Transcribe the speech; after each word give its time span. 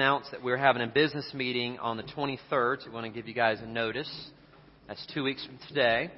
announce 0.00 0.30
that 0.30 0.42
we're 0.42 0.56
having 0.56 0.80
a 0.80 0.86
business 0.86 1.30
meeting 1.34 1.78
on 1.78 1.98
the 1.98 2.02
23rd. 2.02 2.80
So 2.80 2.86
we 2.86 2.94
want 2.94 3.04
to 3.04 3.12
give 3.12 3.28
you 3.28 3.34
guys 3.34 3.58
a 3.62 3.66
notice. 3.66 4.10
That's 4.88 5.06
two 5.12 5.22
weeks 5.22 5.44
from 5.44 5.58
today. 5.68 6.10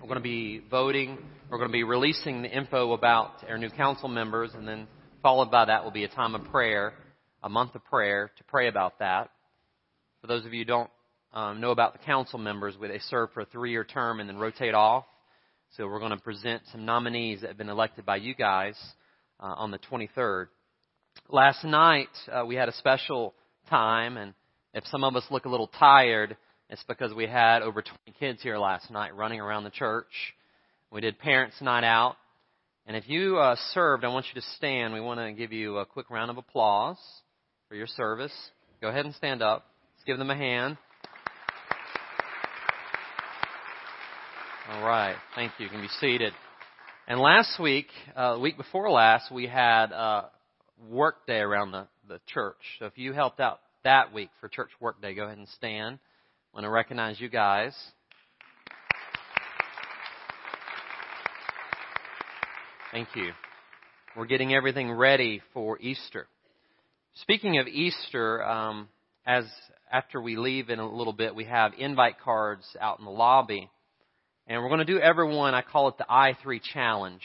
We're 0.00 0.08
going 0.08 0.16
to 0.16 0.20
be 0.20 0.60
voting. 0.68 1.16
We're 1.48 1.58
going 1.58 1.68
to 1.68 1.72
be 1.72 1.84
releasing 1.84 2.42
the 2.42 2.48
info 2.48 2.94
about 2.94 3.44
our 3.48 3.58
new 3.58 3.70
council 3.70 4.08
members, 4.08 4.50
and 4.54 4.66
then 4.66 4.88
followed 5.22 5.52
by 5.52 5.66
that 5.66 5.84
will 5.84 5.92
be 5.92 6.02
a 6.02 6.08
time 6.08 6.34
of 6.34 6.46
prayer, 6.46 6.94
a 7.44 7.48
month 7.48 7.76
of 7.76 7.84
prayer 7.84 8.32
to 8.38 8.42
pray 8.42 8.66
about 8.66 8.98
that. 8.98 9.30
For 10.20 10.26
those 10.26 10.44
of 10.44 10.52
you 10.52 10.62
who 10.62 10.64
don't 10.64 10.90
um, 11.32 11.60
know 11.60 11.70
about 11.70 11.92
the 11.92 12.00
council 12.00 12.40
members, 12.40 12.74
where 12.76 12.88
they 12.88 12.98
serve 12.98 13.30
for 13.32 13.42
a 13.42 13.46
three-year 13.46 13.84
term 13.84 14.18
and 14.18 14.28
then 14.28 14.36
rotate 14.36 14.74
off. 14.74 15.04
So 15.76 15.86
we're 15.86 16.00
going 16.00 16.10
to 16.10 16.16
present 16.16 16.64
some 16.72 16.84
nominees 16.84 17.42
that 17.42 17.50
have 17.50 17.58
been 17.58 17.68
elected 17.68 18.04
by 18.04 18.16
you 18.16 18.34
guys 18.34 18.74
uh, 19.38 19.54
on 19.56 19.70
the 19.70 19.78
23rd. 19.78 20.46
Last 21.28 21.64
night 21.64 22.08
uh, 22.30 22.44
we 22.46 22.54
had 22.54 22.68
a 22.68 22.72
special 22.74 23.34
time, 23.68 24.16
and 24.16 24.34
if 24.74 24.84
some 24.86 25.04
of 25.04 25.16
us 25.16 25.24
look 25.30 25.44
a 25.44 25.48
little 25.48 25.66
tired, 25.66 26.36
it's 26.70 26.84
because 26.86 27.12
we 27.14 27.26
had 27.26 27.62
over 27.62 27.82
20 27.82 28.18
kids 28.18 28.42
here 28.42 28.58
last 28.58 28.90
night 28.90 29.14
running 29.14 29.40
around 29.40 29.64
the 29.64 29.70
church. 29.70 30.34
We 30.92 31.00
did 31.00 31.18
parents' 31.18 31.60
night 31.60 31.84
out, 31.84 32.16
and 32.86 32.96
if 32.96 33.08
you 33.08 33.38
uh, 33.38 33.56
served, 33.72 34.04
I 34.04 34.08
want 34.08 34.26
you 34.32 34.40
to 34.40 34.46
stand. 34.56 34.94
We 34.94 35.00
want 35.00 35.18
to 35.20 35.32
give 35.32 35.52
you 35.52 35.78
a 35.78 35.86
quick 35.86 36.10
round 36.10 36.30
of 36.30 36.38
applause 36.38 36.98
for 37.68 37.74
your 37.74 37.88
service. 37.88 38.32
Go 38.80 38.88
ahead 38.88 39.04
and 39.04 39.14
stand 39.14 39.42
up. 39.42 39.64
Let's 39.96 40.04
give 40.04 40.18
them 40.18 40.30
a 40.30 40.36
hand. 40.36 40.78
All 44.70 44.84
right. 44.84 45.16
Thank 45.34 45.52
you. 45.58 45.64
You 45.64 45.70
can 45.70 45.80
be 45.80 45.88
seated. 46.00 46.32
And 47.08 47.20
last 47.20 47.60
week, 47.60 47.86
uh, 48.16 48.34
the 48.34 48.40
week 48.40 48.56
before 48.56 48.90
last, 48.90 49.32
we 49.32 49.46
had 49.46 49.92
uh, 49.92 50.24
work 50.88 51.26
day 51.26 51.38
around 51.38 51.72
the, 51.72 51.86
the 52.08 52.20
church. 52.26 52.56
So 52.78 52.86
if 52.86 52.96
you 52.96 53.12
helped 53.12 53.40
out 53.40 53.60
that 53.84 54.12
week 54.12 54.30
for 54.40 54.48
church 54.48 54.70
work 54.80 55.00
day, 55.00 55.14
go 55.14 55.24
ahead 55.24 55.38
and 55.38 55.48
stand. 55.48 55.98
I 56.52 56.56
want 56.56 56.64
to 56.64 56.70
recognize 56.70 57.20
you 57.20 57.28
guys. 57.28 57.74
Thank 62.92 63.08
you. 63.14 63.32
We're 64.16 64.26
getting 64.26 64.54
everything 64.54 64.90
ready 64.90 65.42
for 65.52 65.78
Easter. 65.80 66.26
Speaking 67.16 67.58
of 67.58 67.66
Easter, 67.66 68.42
um, 68.42 68.88
as 69.26 69.44
after 69.90 70.20
we 70.20 70.36
leave 70.36 70.70
in 70.70 70.78
a 70.78 70.88
little 70.88 71.12
bit, 71.12 71.34
we 71.34 71.44
have 71.44 71.72
invite 71.78 72.20
cards 72.20 72.64
out 72.80 72.98
in 72.98 73.04
the 73.04 73.10
lobby. 73.10 73.70
And 74.46 74.62
we're 74.62 74.68
going 74.68 74.78
to 74.78 74.84
do 74.84 74.98
everyone, 74.98 75.54
I 75.54 75.62
call 75.62 75.88
it 75.88 75.98
the 75.98 76.06
I3 76.08 76.60
challenge. 76.62 77.22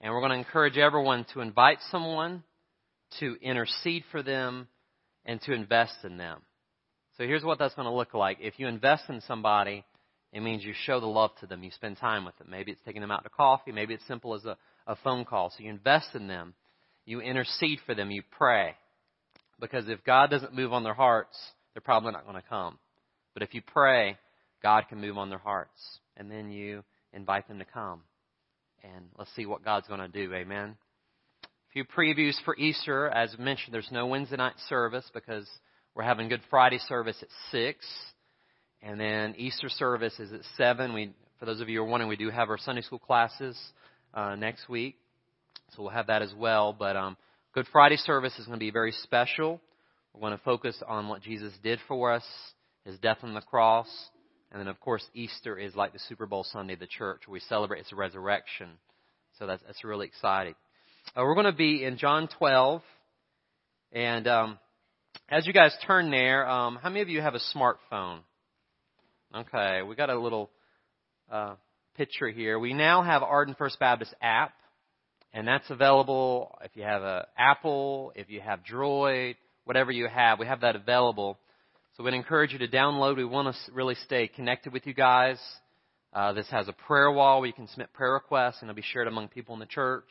And 0.00 0.12
we're 0.12 0.20
going 0.20 0.32
to 0.32 0.38
encourage 0.38 0.78
everyone 0.78 1.26
to 1.34 1.40
invite 1.40 1.78
someone, 1.90 2.42
to 3.20 3.36
intercede 3.40 4.04
for 4.10 4.22
them, 4.22 4.68
and 5.24 5.40
to 5.42 5.52
invest 5.52 6.04
in 6.04 6.16
them. 6.16 6.40
So 7.16 7.24
here's 7.24 7.44
what 7.44 7.58
that's 7.58 7.74
going 7.74 7.88
to 7.88 7.94
look 7.94 8.14
like. 8.14 8.38
If 8.40 8.58
you 8.58 8.68
invest 8.68 9.04
in 9.08 9.20
somebody, 9.22 9.84
it 10.32 10.40
means 10.40 10.64
you 10.64 10.74
show 10.84 11.00
the 11.00 11.06
love 11.06 11.30
to 11.40 11.46
them. 11.46 11.62
You 11.62 11.70
spend 11.70 11.96
time 11.98 12.24
with 12.24 12.36
them. 12.38 12.48
Maybe 12.50 12.72
it's 12.72 12.80
taking 12.84 13.00
them 13.00 13.10
out 13.10 13.24
to 13.24 13.30
coffee. 13.30 13.72
Maybe 13.72 13.94
it's 13.94 14.06
simple 14.06 14.34
as 14.34 14.44
a, 14.44 14.56
a 14.86 14.96
phone 14.96 15.24
call. 15.24 15.50
So 15.50 15.64
you 15.64 15.70
invest 15.70 16.14
in 16.14 16.26
them. 16.28 16.54
You 17.04 17.20
intercede 17.20 17.78
for 17.86 17.94
them. 17.94 18.10
You 18.10 18.22
pray. 18.30 18.74
Because 19.58 19.88
if 19.88 20.04
God 20.04 20.30
doesn't 20.30 20.54
move 20.54 20.72
on 20.72 20.84
their 20.84 20.94
hearts, 20.94 21.36
they're 21.72 21.80
probably 21.80 22.12
not 22.12 22.24
going 22.24 22.36
to 22.36 22.48
come. 22.48 22.78
But 23.34 23.42
if 23.42 23.54
you 23.54 23.62
pray, 23.62 24.18
God 24.62 24.84
can 24.88 25.00
move 25.00 25.16
on 25.16 25.30
their 25.30 25.38
hearts 25.38 25.80
and 26.16 26.30
then 26.30 26.50
you 26.50 26.84
invite 27.12 27.48
them 27.48 27.58
to 27.58 27.64
come. 27.64 28.02
And 28.82 29.06
let's 29.18 29.34
see 29.34 29.46
what 29.46 29.64
God's 29.64 29.88
going 29.88 30.00
to 30.00 30.08
do. 30.08 30.32
Amen. 30.34 30.76
Few 31.76 31.84
previews 31.84 32.42
for 32.46 32.56
Easter. 32.56 33.06
As 33.06 33.36
mentioned, 33.38 33.74
there's 33.74 33.90
no 33.92 34.06
Wednesday 34.06 34.36
night 34.36 34.54
service 34.66 35.04
because 35.12 35.46
we're 35.94 36.04
having 36.04 36.30
Good 36.30 36.40
Friday 36.48 36.78
service 36.78 37.18
at 37.20 37.28
6. 37.50 37.86
And 38.80 38.98
then 38.98 39.34
Easter 39.36 39.68
service 39.68 40.18
is 40.18 40.32
at 40.32 40.40
7. 40.56 40.94
We, 40.94 41.12
for 41.38 41.44
those 41.44 41.60
of 41.60 41.68
you 41.68 41.80
who 41.80 41.84
are 41.84 41.86
wondering, 41.86 42.08
we 42.08 42.16
do 42.16 42.30
have 42.30 42.48
our 42.48 42.56
Sunday 42.56 42.80
school 42.80 42.98
classes 42.98 43.58
uh, 44.14 44.36
next 44.36 44.70
week. 44.70 44.96
So 45.72 45.82
we'll 45.82 45.90
have 45.90 46.06
that 46.06 46.22
as 46.22 46.32
well. 46.34 46.72
But 46.72 46.96
um, 46.96 47.14
Good 47.52 47.66
Friday 47.70 47.98
service 47.98 48.32
is 48.38 48.46
going 48.46 48.58
to 48.58 48.64
be 48.64 48.70
very 48.70 48.92
special. 48.92 49.60
We're 50.14 50.20
going 50.20 50.32
to 50.32 50.44
focus 50.44 50.82
on 50.88 51.08
what 51.08 51.20
Jesus 51.20 51.52
did 51.62 51.78
for 51.86 52.10
us, 52.10 52.24
his 52.86 52.98
death 53.00 53.18
on 53.22 53.34
the 53.34 53.42
cross, 53.42 53.88
and 54.50 54.58
then, 54.58 54.68
of 54.68 54.80
course, 54.80 55.04
Easter 55.12 55.58
is 55.58 55.76
like 55.76 55.92
the 55.92 56.00
Super 56.08 56.24
Bowl 56.24 56.42
Sunday 56.42 56.72
of 56.72 56.80
the 56.80 56.86
church. 56.86 57.28
We 57.28 57.40
celebrate 57.40 57.80
its 57.80 57.92
resurrection. 57.92 58.68
So 59.38 59.46
that's, 59.46 59.62
that's 59.66 59.84
really 59.84 60.06
exciting. 60.06 60.54
Uh, 61.14 61.22
we're 61.22 61.34
going 61.34 61.46
to 61.46 61.52
be 61.52 61.84
in 61.84 61.96
John 61.98 62.28
12. 62.38 62.82
And 63.92 64.26
um, 64.26 64.58
as 65.30 65.46
you 65.46 65.52
guys 65.52 65.74
turn 65.86 66.10
there, 66.10 66.46
um, 66.48 66.78
how 66.82 66.88
many 66.88 67.00
of 67.00 67.08
you 67.08 67.20
have 67.20 67.34
a 67.34 67.40
smartphone? 67.54 68.20
Okay, 69.34 69.82
we 69.82 69.94
got 69.94 70.10
a 70.10 70.18
little 70.18 70.50
uh, 71.30 71.54
picture 71.96 72.28
here. 72.28 72.58
We 72.58 72.74
now 72.74 73.02
have 73.02 73.22
Arden 73.22 73.54
First 73.56 73.78
Baptist 73.78 74.14
app, 74.20 74.52
and 75.32 75.48
that's 75.48 75.68
available 75.70 76.58
if 76.62 76.72
you 76.74 76.82
have 76.82 77.02
a 77.02 77.26
Apple, 77.38 78.12
if 78.14 78.28
you 78.28 78.40
have 78.40 78.60
Droid, 78.70 79.36
whatever 79.64 79.90
you 79.90 80.08
have. 80.08 80.38
We 80.38 80.46
have 80.46 80.60
that 80.60 80.76
available. 80.76 81.38
So 81.96 82.04
we'd 82.04 82.14
encourage 82.14 82.52
you 82.52 82.58
to 82.58 82.68
download. 82.68 83.16
We 83.16 83.24
want 83.24 83.54
to 83.54 83.72
really 83.72 83.96
stay 84.04 84.28
connected 84.28 84.72
with 84.72 84.86
you 84.86 84.94
guys. 84.94 85.38
Uh, 86.12 86.32
this 86.32 86.46
has 86.50 86.68
a 86.68 86.72
prayer 86.72 87.10
wall 87.10 87.40
where 87.40 87.46
you 87.46 87.52
can 87.52 87.68
submit 87.68 87.92
prayer 87.94 88.12
requests, 88.12 88.58
and 88.60 88.68
it'll 88.68 88.76
be 88.76 88.82
shared 88.82 89.08
among 89.08 89.28
people 89.28 89.54
in 89.54 89.60
the 89.60 89.66
church. 89.66 90.04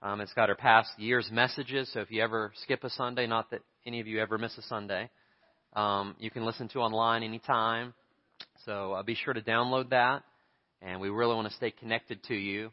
Um, 0.00 0.20
it's 0.20 0.32
got 0.34 0.48
our 0.48 0.54
past 0.54 0.90
year's 0.96 1.28
messages, 1.32 1.90
so 1.92 2.00
if 2.00 2.10
you 2.10 2.22
ever 2.22 2.52
skip 2.62 2.84
a 2.84 2.90
Sunday, 2.90 3.26
not 3.26 3.50
that 3.50 3.62
any 3.84 3.98
of 4.00 4.06
you 4.06 4.20
ever 4.20 4.38
miss 4.38 4.56
a 4.56 4.62
Sunday, 4.62 5.10
um, 5.74 6.14
you 6.20 6.30
can 6.30 6.44
listen 6.44 6.68
to 6.68 6.78
online 6.78 7.24
anytime. 7.24 7.94
So 8.64 8.92
uh, 8.92 9.02
be 9.02 9.16
sure 9.16 9.34
to 9.34 9.40
download 9.40 9.90
that, 9.90 10.22
and 10.80 11.00
we 11.00 11.08
really 11.08 11.34
want 11.34 11.48
to 11.48 11.54
stay 11.54 11.72
connected 11.72 12.22
to 12.24 12.34
you. 12.34 12.70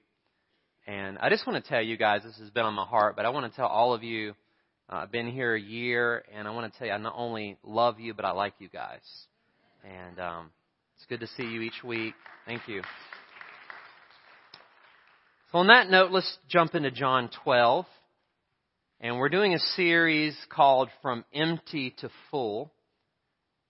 And 0.86 1.18
I 1.18 1.30
just 1.30 1.48
want 1.48 1.64
to 1.64 1.68
tell 1.68 1.82
you 1.82 1.98
guys, 1.98 2.22
this 2.24 2.38
has 2.38 2.52
been 2.52 2.64
on 2.64 2.76
my 2.76 2.86
heart, 2.86 3.16
but 3.16 3.26
I 3.26 3.30
want 3.30 3.52
to 3.52 3.56
tell 3.56 3.68
all 3.68 3.96
of 3.96 4.04
you 4.04 4.36
uh, 4.88 4.98
I've 4.98 5.12
been 5.12 5.28
here 5.28 5.56
a 5.56 5.60
year, 5.60 6.24
and 6.32 6.48
I 6.48 6.52
want 6.52 6.72
to 6.72 6.78
tell 6.78 6.88
you, 6.88 6.94
I 6.94 6.98
not 6.98 7.16
only 7.18 7.58
love 7.64 8.00
you, 8.00 8.14
but 8.14 8.24
I 8.24 8.32
like 8.32 8.54
you 8.60 8.70
guys. 8.70 9.02
And 9.84 10.20
um, 10.20 10.52
it's 10.96 11.06
good 11.08 11.22
to 11.22 11.28
see 11.36 11.44
you 11.44 11.62
each 11.62 11.84
week. 11.84 12.14
Thank 12.46 12.68
you. 12.68 12.84
So, 15.56 15.60
on 15.60 15.68
that 15.68 15.90
note, 15.90 16.12
let's 16.12 16.38
jump 16.50 16.76
into 16.76 16.92
John 16.92 17.30
12. 17.46 17.86
And 19.00 19.18
we're 19.18 19.30
doing 19.30 19.54
a 19.54 19.60
series 19.78 20.36
called 20.50 20.90
From 21.02 21.24
Empty 21.34 21.96
to 22.00 22.10
Full. 22.30 22.74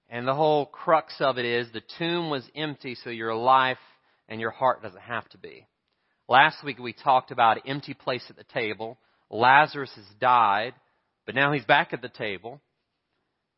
And 0.10 0.28
the 0.28 0.34
whole 0.34 0.66
crux 0.66 1.14
of 1.20 1.38
it 1.38 1.46
is 1.46 1.68
the 1.72 1.84
tomb 2.00 2.32
was 2.32 2.44
empty, 2.56 2.96
so 2.96 3.12
your 3.12 3.36
life 3.36 3.78
and 4.28 4.42
your 4.42 4.50
heart 4.50 4.82
doesn't 4.82 5.00
have 5.00 5.30
to 5.30 5.38
be. 5.38 5.68
Last 6.28 6.64
week 6.64 6.80
we 6.80 6.92
talked 6.92 7.30
about 7.30 7.68
empty 7.68 7.94
place 7.94 8.26
at 8.32 8.36
the 8.36 8.52
table. 8.52 8.98
Lazarus 9.30 9.92
has 9.96 10.06
died. 10.20 10.74
But 11.28 11.36
now 11.36 11.54
he's 11.54 11.66
back 11.66 11.94
at 11.94 12.02
the 12.02 12.10
table. 12.10 12.62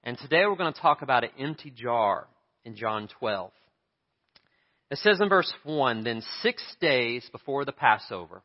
And 0.03 0.17
today 0.17 0.45
we're 0.45 0.57
going 0.57 0.73
to 0.73 0.81
talk 0.81 1.01
about 1.01 1.23
an 1.23 1.29
empty 1.39 1.71
jar 1.73 2.27
in 2.65 2.75
John 2.75 3.07
12. 3.19 3.53
It 4.89 4.99
says 4.99 5.19
in 5.21 5.29
verse 5.29 5.51
1 5.63 6.03
Then 6.03 6.21
six 6.41 6.63
days 6.79 7.27
before 7.31 7.65
the 7.65 7.71
Passover, 7.71 8.43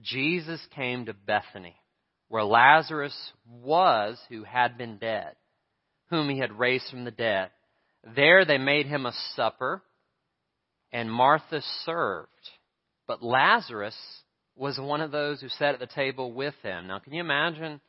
Jesus 0.00 0.60
came 0.74 1.06
to 1.06 1.14
Bethany, 1.14 1.76
where 2.28 2.44
Lazarus 2.44 3.16
was 3.48 4.18
who 4.28 4.44
had 4.44 4.78
been 4.78 4.98
dead, 4.98 5.34
whom 6.10 6.28
he 6.28 6.38
had 6.38 6.58
raised 6.58 6.88
from 6.90 7.04
the 7.04 7.10
dead. 7.10 7.50
There 8.14 8.44
they 8.44 8.58
made 8.58 8.86
him 8.86 9.06
a 9.06 9.14
supper, 9.34 9.82
and 10.92 11.10
Martha 11.10 11.62
served. 11.84 12.30
But 13.06 13.22
Lazarus 13.22 13.96
was 14.56 14.78
one 14.78 15.00
of 15.00 15.10
those 15.10 15.40
who 15.40 15.48
sat 15.48 15.74
at 15.74 15.80
the 15.80 15.86
table 15.86 16.32
with 16.32 16.54
him. 16.62 16.86
Now, 16.86 16.98
can 16.98 17.12
you 17.12 17.20
imagine? 17.20 17.80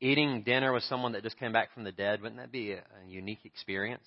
eating 0.00 0.42
dinner 0.42 0.72
with 0.72 0.84
someone 0.84 1.12
that 1.12 1.22
just 1.22 1.38
came 1.38 1.52
back 1.52 1.72
from 1.74 1.84
the 1.84 1.92
dead, 1.92 2.22
wouldn't 2.22 2.40
that 2.40 2.52
be 2.52 2.72
a, 2.72 2.78
a 2.78 3.08
unique 3.08 3.44
experience? 3.44 4.06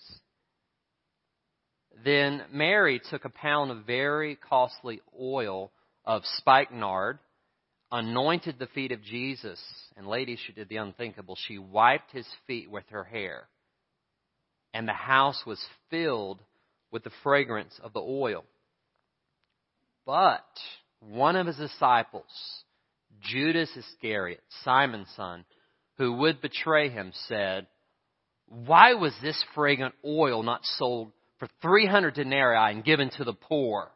Then 2.04 2.44
Mary 2.52 3.02
took 3.10 3.26
a 3.26 3.30
pound 3.30 3.72
of 3.72 3.86
very 3.86 4.36
costly 4.36 5.02
oil 5.20 5.72
of 6.06 6.24
spikenard, 6.38 7.20
anointed 7.92 8.58
the 8.58 8.68
feet 8.68 8.92
of 8.92 9.04
Jesus, 9.04 9.62
and 9.98 10.08
ladies, 10.08 10.40
she 10.40 10.54
did 10.54 10.70
the 10.70 10.78
unthinkable. 10.78 11.36
She 11.36 11.58
wiped 11.58 12.12
his 12.12 12.28
feet 12.48 12.72
with 12.72 12.86
her 12.90 13.04
hair, 13.04 13.48
and 14.74 14.88
the 14.88 14.94
house 14.94 15.44
was 15.46 15.64
filled 15.90 16.40
with 16.92 17.04
the 17.04 17.12
fragrance 17.24 17.80
of 17.84 17.94
the 17.94 18.02
oil. 18.02 18.46
But 20.06 20.46
one 21.00 21.36
of 21.36 21.48
his 21.48 21.58
disciples, 21.58 22.26
Judas 23.22 23.70
Iscariot, 23.76 24.42
Simon's 24.64 25.10
son, 25.16 25.46
who 25.98 26.14
would 26.14 26.42
betray 26.42 26.90
him, 26.90 27.12
said, 27.28 27.68
Why 28.48 28.94
was 28.94 29.14
this 29.22 29.44
fragrant 29.54 29.96
oil 30.06 30.42
not 30.42 30.62
sold 30.64 31.12
for 31.42 31.50
300 31.64 32.14
denarii 32.14 32.72
and 32.72 32.86
given 32.86 33.10
to 33.18 33.24
the 33.24 33.34
poor? 33.34 33.90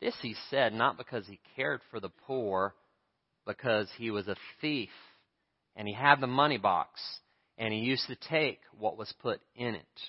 This 0.00 0.16
he 0.22 0.34
said 0.48 0.72
not 0.72 0.96
because 0.96 1.26
he 1.26 1.38
cared 1.56 1.82
for 1.90 2.00
the 2.00 2.08
poor, 2.26 2.74
because 3.46 3.86
he 3.98 4.10
was 4.10 4.28
a 4.28 4.36
thief. 4.62 4.88
and 5.76 5.86
he 5.86 5.94
had 5.94 6.20
the 6.20 6.26
money 6.26 6.58
box, 6.58 7.00
and 7.58 7.72
he 7.72 7.80
used 7.80 8.06
to 8.06 8.16
take 8.28 8.60
what 8.78 8.96
was 8.96 9.12
put 9.22 9.40
in 9.54 9.74
it. 9.74 10.00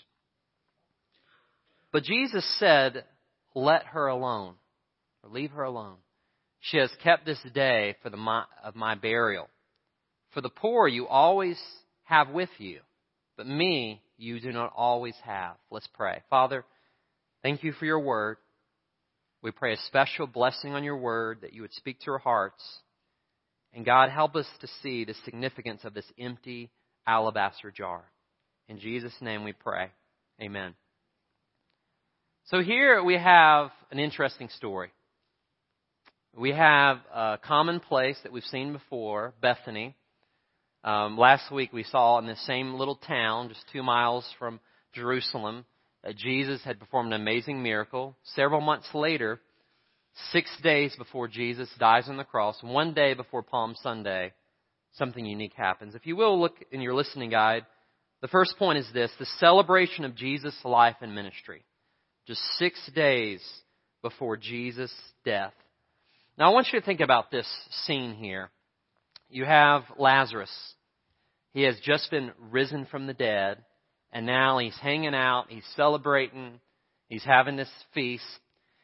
But 1.92 2.04
Jesus 2.04 2.46
said, 2.58 3.04
Let 3.54 3.86
her 3.88 4.08
alone, 4.08 4.56
or 5.24 5.30
leave 5.30 5.52
her 5.52 5.64
alone. 5.64 5.98
She 6.60 6.78
has 6.78 6.92
kept 7.04 7.26
this 7.26 7.40
day 7.54 7.96
for 8.02 8.10
the 8.10 8.18
my, 8.18 8.44
of 8.64 8.76
my 8.76 8.96
burial. 8.96 9.50
For 10.34 10.40
the 10.42 10.50
poor 10.50 10.88
you 10.88 11.06
always 11.08 11.62
have 12.04 12.30
with 12.30 12.50
you, 12.60 12.80
but 13.36 13.48
me 13.48 14.03
you 14.18 14.40
do 14.40 14.52
not 14.52 14.74
always 14.76 15.16
have. 15.24 15.56
Let's 15.72 15.88
pray. 15.94 16.22
Father, 16.30 16.66
thank 17.42 17.64
you 17.64 17.74
for 17.74 17.86
your 17.86 18.00
word. 18.00 18.38
We 19.42 19.52
pray 19.52 19.74
a 19.74 19.78
special 19.88 20.28
blessing 20.28 20.74
on 20.74 20.84
your 20.84 20.98
word 20.98 21.40
that 21.42 21.54
you 21.54 21.62
would 21.62 21.74
speak 21.74 22.00
to 22.02 22.12
our 22.12 22.18
hearts. 22.18 22.64
And 23.74 23.86
God, 23.86 24.10
help 24.10 24.36
us 24.36 24.48
to 24.62 24.68
see 24.82 25.04
the 25.04 25.16
significance 25.26 25.82
of 25.84 25.94
this 25.94 26.06
empty 26.18 26.70
alabaster 27.06 27.72
jar. 27.72 28.04
In 28.70 28.80
Jesus' 28.80 29.14
name 29.20 29.44
we 29.44 29.54
pray. 29.54 29.90
Amen. 30.42 30.76
So 32.46 32.62
here 32.62 33.04
we 33.04 33.16
have 33.16 33.72
an 33.92 34.00
interesting 34.00 34.50
story. 34.50 34.92
We 36.36 36.52
have 36.52 36.98
a 37.14 37.38
common 37.44 37.80
place 37.80 38.18
that 38.24 38.32
we've 38.32 38.44
seen 38.44 38.74
before, 38.74 39.34
Bethany. 39.42 39.96
Um, 40.84 41.18
last 41.18 41.50
week 41.52 41.72
we 41.72 41.84
saw 41.84 42.20
in 42.20 42.26
the 42.26 42.36
same 42.36 42.74
little 42.74 42.98
town, 42.98 43.50
just 43.50 43.64
two 43.72 43.84
miles 43.84 44.26
from 44.38 44.60
Jerusalem, 44.94 45.66
that 46.04 46.18
Jesus 46.18 46.62
had 46.64 46.80
performed 46.80 47.14
an 47.14 47.22
amazing 47.22 47.64
miracle. 47.64 48.18
Several 48.36 48.60
months 48.60 48.90
later, 48.94 49.40
six 50.32 50.50
days 50.62 50.94
before 50.98 51.30
Jesus 51.30 51.70
dies 51.80 52.10
on 52.10 52.18
the 52.18 52.26
cross, 52.26 52.58
one 52.62 52.94
day 52.94 53.14
before 53.14 53.44
Palm 53.44 53.76
Sunday, 53.82 54.34
something 54.96 55.26
unique 55.26 55.54
happens. 55.56 55.96
If 55.96 56.06
you 56.06 56.18
will 56.18 56.40
look 56.40 56.56
in 56.72 56.82
your 56.82 56.94
listening 56.94 57.30
guide, 57.30 57.66
the 58.22 58.28
first 58.28 58.58
point 58.58 58.78
is 58.78 58.88
this 58.94 59.12
the 59.20 59.26
celebration 59.40 60.04
of 60.04 60.16
Jesus' 60.16 60.58
life 60.66 60.98
and 61.02 61.16
ministry. 61.16 61.64
Just 62.28 62.42
six 62.58 62.80
days 62.94 63.42
before 64.02 64.36
Jesus' 64.36 64.94
death. 65.24 65.54
Now, 66.38 66.50
I 66.50 66.54
want 66.54 66.68
you 66.72 66.80
to 66.80 66.86
think 66.86 67.00
about 67.00 67.32
this 67.32 67.48
scene 67.86 68.14
here. 68.16 68.50
You 69.30 69.46
have 69.46 69.84
Lazarus. 69.98 70.52
He 71.54 71.64
has 71.64 71.80
just 71.84 72.10
been 72.10 72.32
risen 72.52 72.86
from 72.86 73.08
the 73.08 73.14
dead, 73.14 73.64
and 74.12 74.26
now 74.26 74.58
he's 74.58 74.78
hanging 74.78 75.14
out, 75.14 75.46
he's 75.50 75.66
celebrating, 75.76 76.60
he's 77.08 77.24
having 77.24 77.56
this 77.56 77.70
feast. 77.94 78.26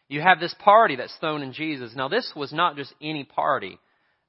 You 0.08 0.22
have 0.22 0.40
this 0.40 0.56
party 0.60 0.96
that's 0.96 1.16
thrown 1.20 1.42
in 1.42 1.54
Jesus. 1.54 1.94
Now, 1.96 2.08
this 2.08 2.32
was 2.36 2.54
not 2.54 2.76
just 2.76 2.94
any 3.02 3.24
party. 3.24 3.80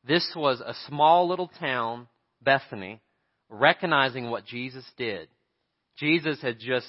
This 0.06 0.30
was 0.34 0.60
a 0.60 0.74
small 0.88 1.28
little 1.28 1.50
town, 1.60 2.08
Bethany, 2.42 3.00
recognizing 3.48 4.30
what 4.30 4.46
Jesus 4.46 4.84
did. 4.96 5.28
Jesus 5.98 6.40
had 6.40 6.58
just 6.58 6.86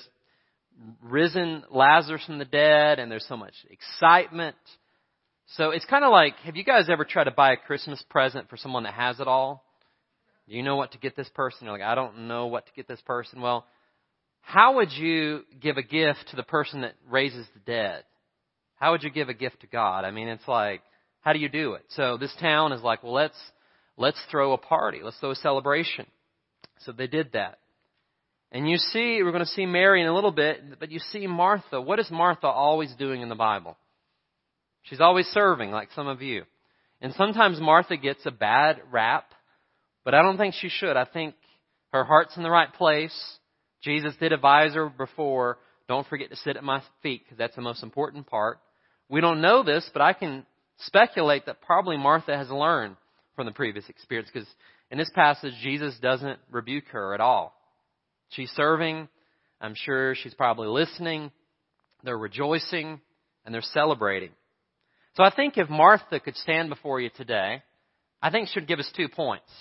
risen 1.04 1.64
Lazarus 1.70 2.24
from 2.26 2.40
the 2.40 2.46
dead, 2.46 3.00
and 3.00 3.12
there's 3.12 3.28
so 3.28 3.38
much 3.38 3.54
excitement. 3.70 4.56
So 5.56 5.72
it's 5.72 5.86
kind 5.86 6.06
of 6.06 6.12
like, 6.12 6.36
have 6.44 6.56
you 6.56 6.64
guys 6.64 6.90
ever 6.90 7.04
tried 7.04 7.26
to 7.26 7.32
buy 7.32 7.54
a 7.54 7.58
Christmas 7.58 8.02
present 8.10 8.50
for 8.50 8.56
someone 8.56 8.84
that 8.84 8.94
has 8.94 9.20
it 9.20 9.28
all? 9.28 9.66
Do 10.48 10.56
you 10.56 10.64
know 10.64 10.76
what 10.76 10.92
to 10.94 10.98
get 10.98 11.16
this 11.16 11.30
person? 11.30 11.66
You're 11.66 11.74
like, 11.74 11.82
I 11.82 11.96
don't 11.96 12.28
know 12.28 12.48
what 12.48 12.66
to 12.66 12.72
get 12.74 12.88
this 12.88 13.02
person. 13.02 13.42
Well, 13.42 13.66
how 14.42 14.76
would 14.76 14.92
you 14.92 15.42
give 15.60 15.78
a 15.78 15.84
gift 15.84 16.28
to 16.30 16.36
the 16.36 16.44
person 16.44 16.82
that 16.82 16.96
raises 17.10 17.46
the 17.54 17.60
dead? 17.60 18.04
How 18.76 18.92
would 18.92 19.04
you 19.04 19.12
give 19.12 19.30
a 19.30 19.34
gift 19.34 19.62
to 19.62 19.68
God? 19.68 20.04
I 20.04 20.12
mean, 20.12 20.28
it's 20.28 20.48
like, 20.48 20.82
how 21.22 21.34
do 21.34 21.40
you 21.40 21.50
do 21.50 21.74
it? 21.74 21.86
So 21.90 22.18
this 22.18 22.36
town 22.42 22.74
is 22.74 22.82
like, 22.82 23.04
well, 23.04 23.14
let's, 23.14 23.38
let's 23.96 24.20
throw 24.32 24.54
a 24.54 24.58
party. 24.58 25.02
Let's 25.04 25.18
throw 25.20 25.32
a 25.32 25.36
celebration. 25.36 26.08
So 26.80 26.92
they 26.92 27.08
did 27.08 27.34
that. 27.34 27.60
And 28.52 28.70
you 28.70 28.78
see, 28.78 29.22
we're 29.24 29.32
going 29.32 29.46
to 29.46 29.52
see 29.52 29.66
Mary 29.66 30.02
in 30.02 30.08
a 30.08 30.14
little 30.14 30.32
bit, 30.32 30.80
but 30.80 30.92
you 30.92 31.00
see 31.00 31.28
Martha. 31.28 31.80
What 31.80 32.00
is 32.00 32.10
Martha 32.12 32.48
always 32.48 32.94
doing 32.96 33.22
in 33.22 33.30
the 33.30 33.36
Bible? 33.36 33.78
She's 34.84 35.00
always 35.00 35.28
serving, 35.28 35.72
like 35.72 35.90
some 35.96 36.08
of 36.08 36.22
you. 36.22 36.44
And 37.00 37.14
sometimes 37.14 37.62
Martha 37.62 37.98
gets 37.98 38.26
a 38.26 38.32
bad 38.32 38.82
rap, 38.92 39.31
but 40.04 40.14
I 40.14 40.22
don't 40.22 40.38
think 40.38 40.56
she 40.56 40.70
should. 40.70 40.98
I 40.98 41.06
think 41.06 41.36
her 41.92 42.04
heart's 42.04 42.38
in 42.38 42.44
the 42.44 42.50
right 42.50 42.74
place. 42.74 43.16
Jesus 43.82 44.14
did 44.20 44.32
advise 44.32 44.74
her 44.74 44.90
before, 44.90 45.58
don't 45.88 46.08
forget 46.08 46.30
to 46.30 46.36
sit 46.38 46.58
at 46.58 46.64
my 46.64 46.82
feet, 47.02 47.24
because 47.24 47.38
that's 47.38 47.56
the 47.56 47.62
most 47.62 47.84
important 47.84 48.28
part. 48.28 48.60
We 49.10 49.22
don't 49.22 49.42
know 49.42 49.64
this, 49.64 49.90
but 49.92 50.02
I 50.02 50.14
can 50.14 50.46
speculate 50.78 51.46
that 51.48 51.62
probably 51.62 51.98
Martha 51.98 52.38
has 52.38 52.50
learned 52.50 52.96
from 53.36 53.46
the 53.46 53.52
previous 53.52 53.90
experience, 53.90 54.30
because 54.34 54.48
in 54.90 54.98
this 54.98 55.12
passage, 55.14 55.54
Jesus 55.62 55.98
doesn't 56.02 56.40
rebuke 56.52 56.88
her 56.92 57.14
at 57.14 57.22
all. 57.22 57.54
She's 58.30 58.52
serving. 58.52 59.08
I'm 59.60 59.76
sure 59.76 60.16
she's 60.16 60.34
probably 60.34 60.68
listening. 60.68 61.32
They're 62.04 62.18
rejoicing 62.18 63.00
and 63.46 63.54
they're 63.54 63.62
celebrating. 63.62 64.32
So 65.16 65.24
I 65.24 65.34
think 65.34 65.58
if 65.58 65.70
Martha 65.70 66.20
could 66.20 66.36
stand 66.38 66.70
before 66.70 67.02
you 67.02 67.10
today, 67.16 67.64
I 68.22 68.30
think 68.30 68.48
she'd 68.48 68.68
give 68.68 68.80
us 68.80 68.92
two 68.96 69.10
points. 69.10 69.52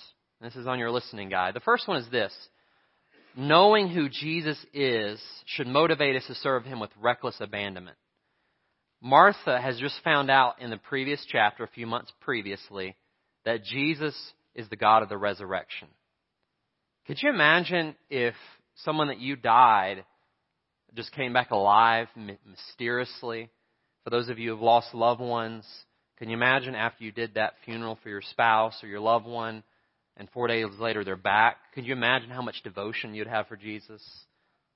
This 0.41 0.55
is 0.55 0.65
on 0.65 0.79
your 0.79 0.89
listening 0.89 1.29
guide. 1.29 1.53
The 1.53 1.59
first 1.59 1.87
one 1.87 1.97
is 1.97 2.09
this. 2.09 2.33
Knowing 3.37 3.89
who 3.89 4.09
Jesus 4.09 4.57
is 4.73 5.21
should 5.45 5.67
motivate 5.67 6.15
us 6.15 6.25
to 6.27 6.35
serve 6.35 6.65
him 6.65 6.79
with 6.79 6.89
reckless 6.99 7.35
abandonment. 7.39 7.97
Martha 9.01 9.61
has 9.61 9.79
just 9.79 9.95
found 10.03 10.29
out 10.29 10.59
in 10.59 10.69
the 10.69 10.77
previous 10.77 11.23
chapter, 11.29 11.63
a 11.63 11.67
few 11.67 11.85
months 11.87 12.11
previously, 12.21 12.95
that 13.45 13.63
Jesus 13.63 14.15
is 14.55 14.67
the 14.69 14.75
God 14.75 15.03
of 15.03 15.09
the 15.09 15.17
resurrection. 15.17 15.87
Could 17.07 17.21
you 17.21 17.29
imagine 17.29 17.95
if 18.09 18.35
someone 18.83 19.07
that 19.07 19.19
you 19.19 19.35
died 19.35 20.03
just 20.95 21.13
came 21.13 21.33
back 21.33 21.51
alive 21.51 22.07
mysteriously? 22.45 23.49
For 24.03 24.09
those 24.09 24.29
of 24.29 24.39
you 24.39 24.49
who 24.49 24.55
have 24.55 24.63
lost 24.63 24.93
loved 24.93 25.21
ones, 25.21 25.65
can 26.17 26.29
you 26.29 26.35
imagine 26.35 26.75
after 26.75 27.03
you 27.03 27.11
did 27.11 27.35
that 27.35 27.53
funeral 27.63 27.97
for 28.01 28.09
your 28.09 28.21
spouse 28.21 28.83
or 28.83 28.87
your 28.87 28.99
loved 28.99 29.25
one, 29.25 29.63
and 30.21 30.29
four 30.29 30.47
days 30.47 30.67
later 30.79 31.03
they're 31.03 31.15
back? 31.15 31.57
Could 31.73 31.87
you 31.87 31.93
imagine 31.93 32.29
how 32.29 32.43
much 32.43 32.61
devotion 32.63 33.15
you'd 33.15 33.25
have 33.25 33.47
for 33.47 33.55
Jesus? 33.55 34.03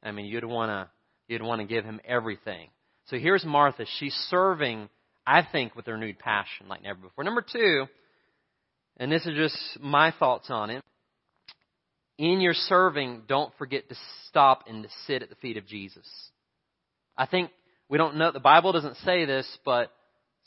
I 0.01 0.11
mean, 0.11 0.25
you'd 0.25 0.43
want 0.43 0.71
to 0.71 0.89
you'd 1.31 1.43
want 1.43 1.61
to 1.61 1.67
give 1.67 1.85
him 1.85 2.01
everything. 2.03 2.69
So 3.09 3.19
here's 3.19 3.45
Martha. 3.45 3.85
She's 3.99 4.15
serving, 4.31 4.89
I 5.25 5.43
think, 5.43 5.75
with 5.75 5.87
renewed 5.87 6.17
passion 6.17 6.67
like 6.67 6.81
never 6.81 6.97
before. 6.99 7.23
Number 7.23 7.43
two, 7.43 7.85
and 8.97 9.11
this 9.11 9.23
is 9.27 9.35
just 9.35 9.55
my 9.79 10.11
thoughts 10.17 10.47
on 10.49 10.71
it. 10.71 10.83
In 12.17 12.41
your 12.41 12.55
serving, 12.55 13.23
don't 13.27 13.53
forget 13.59 13.87
to 13.89 13.95
stop 14.27 14.63
and 14.67 14.81
to 14.81 14.89
sit 15.05 15.21
at 15.21 15.29
the 15.29 15.35
feet 15.35 15.57
of 15.57 15.67
Jesus. 15.67 16.07
I 17.15 17.27
think 17.27 17.51
we 17.87 17.99
don't 17.99 18.17
know, 18.17 18.31
the 18.31 18.39
Bible 18.39 18.71
doesn't 18.71 18.97
say 19.05 19.25
this, 19.25 19.45
but 19.63 19.91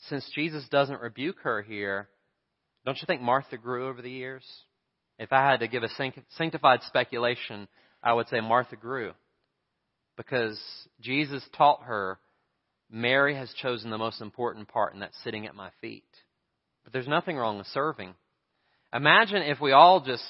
since 0.09 0.29
Jesus 0.35 0.67
doesn't 0.67 0.99
rebuke 0.99 1.37
her 1.43 1.61
here, 1.61 2.09
don't 2.85 2.97
you 2.97 3.05
think 3.05 3.21
Martha 3.21 3.57
grew 3.57 3.87
over 3.87 4.01
the 4.01 4.11
years? 4.11 4.43
If 5.19 5.33
I 5.33 5.47
had 5.47 5.59
to 5.59 5.67
give 5.67 5.83
a 5.83 5.89
sanctified 6.37 6.79
speculation, 6.87 7.67
I 8.01 8.13
would 8.13 8.29
say 8.29 8.39
Martha 8.39 8.77
grew. 8.77 9.11
Because 10.15 10.59
Jesus 11.01 11.43
taught 11.55 11.83
her, 11.83 12.17
Mary 12.89 13.35
has 13.35 13.53
chosen 13.61 13.91
the 13.91 13.97
most 13.97 14.21
important 14.21 14.69
part, 14.69 14.93
and 14.93 15.01
that's 15.01 15.21
sitting 15.23 15.45
at 15.45 15.55
my 15.55 15.69
feet. 15.81 16.05
But 16.83 16.93
there's 16.93 17.07
nothing 17.07 17.37
wrong 17.37 17.57
with 17.57 17.67
serving. 17.67 18.15
Imagine 18.93 19.43
if 19.43 19.59
we 19.59 19.73
all 19.73 19.99
just 19.99 20.23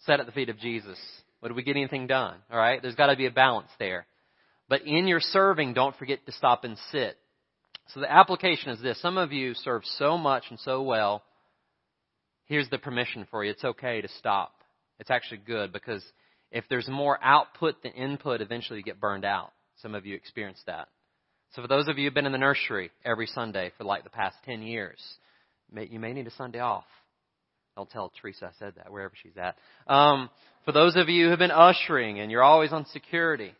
sat 0.00 0.20
at 0.20 0.26
the 0.26 0.32
feet 0.32 0.48
of 0.48 0.58
Jesus. 0.58 0.98
Would 1.42 1.52
we 1.52 1.62
get 1.62 1.76
anything 1.76 2.06
done? 2.06 2.36
All 2.50 2.56
right? 2.56 2.80
There's 2.80 2.94
got 2.94 3.08
to 3.08 3.16
be 3.16 3.26
a 3.26 3.30
balance 3.32 3.68
there. 3.78 4.06
But 4.68 4.82
in 4.82 5.06
your 5.06 5.20
serving, 5.20 5.74
don't 5.74 5.96
forget 5.96 6.24
to 6.26 6.32
stop 6.32 6.64
and 6.64 6.78
sit. 6.90 7.18
So 7.88 8.00
the 8.00 8.10
application 8.10 8.70
is 8.70 8.80
this. 8.80 9.00
Some 9.02 9.18
of 9.18 9.32
you 9.32 9.54
serve 9.54 9.82
so 9.98 10.16
much 10.16 10.44
and 10.50 10.58
so 10.60 10.82
well. 10.82 11.22
Here's 12.46 12.68
the 12.70 12.78
permission 12.78 13.26
for 13.30 13.44
you. 13.44 13.50
It's 13.50 13.64
okay 13.64 14.00
to 14.00 14.08
stop. 14.18 14.52
It's 14.98 15.10
actually 15.10 15.40
good 15.46 15.72
because 15.72 16.04
if 16.50 16.64
there's 16.70 16.88
more 16.88 17.18
output 17.22 17.82
than 17.82 17.92
input, 17.92 18.40
eventually 18.40 18.78
you 18.78 18.84
get 18.84 19.00
burned 19.00 19.24
out. 19.24 19.52
Some 19.82 19.94
of 19.94 20.06
you 20.06 20.14
experience 20.14 20.60
that. 20.66 20.88
So 21.54 21.62
for 21.62 21.68
those 21.68 21.88
of 21.88 21.98
you 21.98 22.04
who've 22.04 22.14
been 22.14 22.26
in 22.26 22.32
the 22.32 22.38
nursery 22.38 22.90
every 23.04 23.26
Sunday 23.26 23.72
for 23.76 23.84
like 23.84 24.04
the 24.04 24.10
past 24.10 24.36
10 24.44 24.62
years, 24.62 25.00
you 25.74 25.98
may 25.98 26.12
need 26.12 26.26
a 26.26 26.32
Sunday 26.32 26.60
off. 26.60 26.84
Don't 27.76 27.90
tell 27.90 28.10
Teresa 28.20 28.46
I 28.46 28.50
said 28.58 28.74
that, 28.76 28.90
wherever 28.90 29.12
she's 29.22 29.36
at. 29.36 29.56
Um, 29.86 30.30
for 30.64 30.72
those 30.72 30.96
of 30.96 31.08
you 31.08 31.24
who 31.24 31.30
have 31.30 31.38
been 31.38 31.50
ushering 31.50 32.20
and 32.20 32.30
you're 32.30 32.42
always 32.42 32.72
on 32.72 32.86
security, 32.86 33.52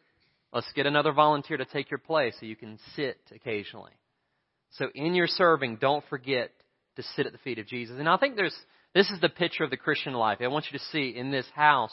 let's 0.53 0.71
get 0.75 0.87
another 0.87 1.13
volunteer 1.13 1.59
to 1.59 1.67
take 1.67 1.91
your 1.91 1.99
place 1.99 2.35
so 2.41 2.47
you 2.47 2.57
can 2.57 2.79
sit 2.95 3.19
occasionally. 3.35 3.93
So 4.71 4.89
in 4.95 5.15
your 5.15 5.27
serving, 5.27 5.77
don't 5.77 6.05
forget 6.09 6.51
to 6.97 7.03
sit 7.15 7.27
at 7.27 7.33
the 7.33 7.39
feet 7.39 7.59
of 7.59 7.67
Jesus. 7.67 7.97
And 7.99 8.09
I 8.09 8.17
think 8.17 8.37
there's, 8.37 8.57
this 8.97 9.11
is 9.11 9.21
the 9.21 9.29
picture 9.29 9.63
of 9.63 9.69
the 9.69 9.77
Christian 9.77 10.15
life. 10.15 10.39
I 10.41 10.47
want 10.47 10.65
you 10.73 10.79
to 10.79 10.85
see 10.87 11.15
in 11.15 11.31
this 11.31 11.45
house, 11.55 11.93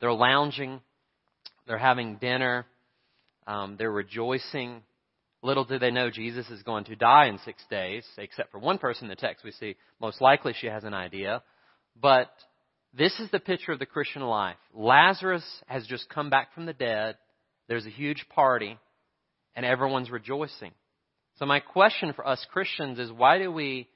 they're 0.00 0.10
lounging, 0.10 0.80
they're 1.66 1.76
having 1.76 2.16
dinner, 2.16 2.64
um, 3.46 3.76
they're 3.78 3.90
rejoicing. 3.92 4.80
Little 5.42 5.66
do 5.66 5.78
they 5.78 5.90
know 5.90 6.08
Jesus 6.08 6.48
is 6.48 6.62
going 6.62 6.84
to 6.84 6.96
die 6.96 7.26
in 7.26 7.36
six 7.44 7.62
days, 7.70 8.06
except 8.16 8.52
for 8.52 8.58
one 8.58 8.78
person 8.78 9.04
in 9.04 9.10
the 9.10 9.16
text 9.16 9.44
we 9.44 9.52
see. 9.52 9.76
Most 10.00 10.22
likely 10.22 10.54
she 10.58 10.68
has 10.68 10.82
an 10.84 10.94
idea. 10.94 11.42
But 12.00 12.30
This 12.92 13.20
is 13.20 13.30
the 13.30 13.38
picture 13.38 13.72
of 13.72 13.78
the 13.78 13.86
Christian 13.86 14.22
life. 14.22 14.56
Lazarus 14.74 15.44
has 15.66 15.86
just 15.86 16.08
come 16.08 16.28
back 16.28 16.52
from 16.54 16.66
the 16.66 16.72
dead. 16.72 17.16
There's 17.68 17.86
a 17.86 17.90
huge 17.90 18.26
party, 18.30 18.78
and 19.54 19.64
everyone's 19.64 20.10
rejoicing. 20.10 20.72
So 21.38 21.46
my 21.46 21.60
question 21.60 22.12
for 22.14 22.26
us 22.26 22.44
Christians 22.50 22.98
is 22.98 23.12
why 23.12 23.38
do 23.38 23.52
we, 23.52 23.88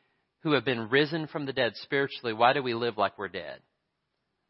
who 0.44 0.52
have 0.52 0.64
been 0.64 0.90
risen 0.90 1.26
from 1.26 1.46
the 1.46 1.52
dead 1.52 1.72
spiritually, 1.76 2.34
why 2.34 2.52
do 2.52 2.62
we 2.62 2.74
live 2.74 2.96
like 2.96 3.18
we're 3.18 3.28
dead? 3.28 3.58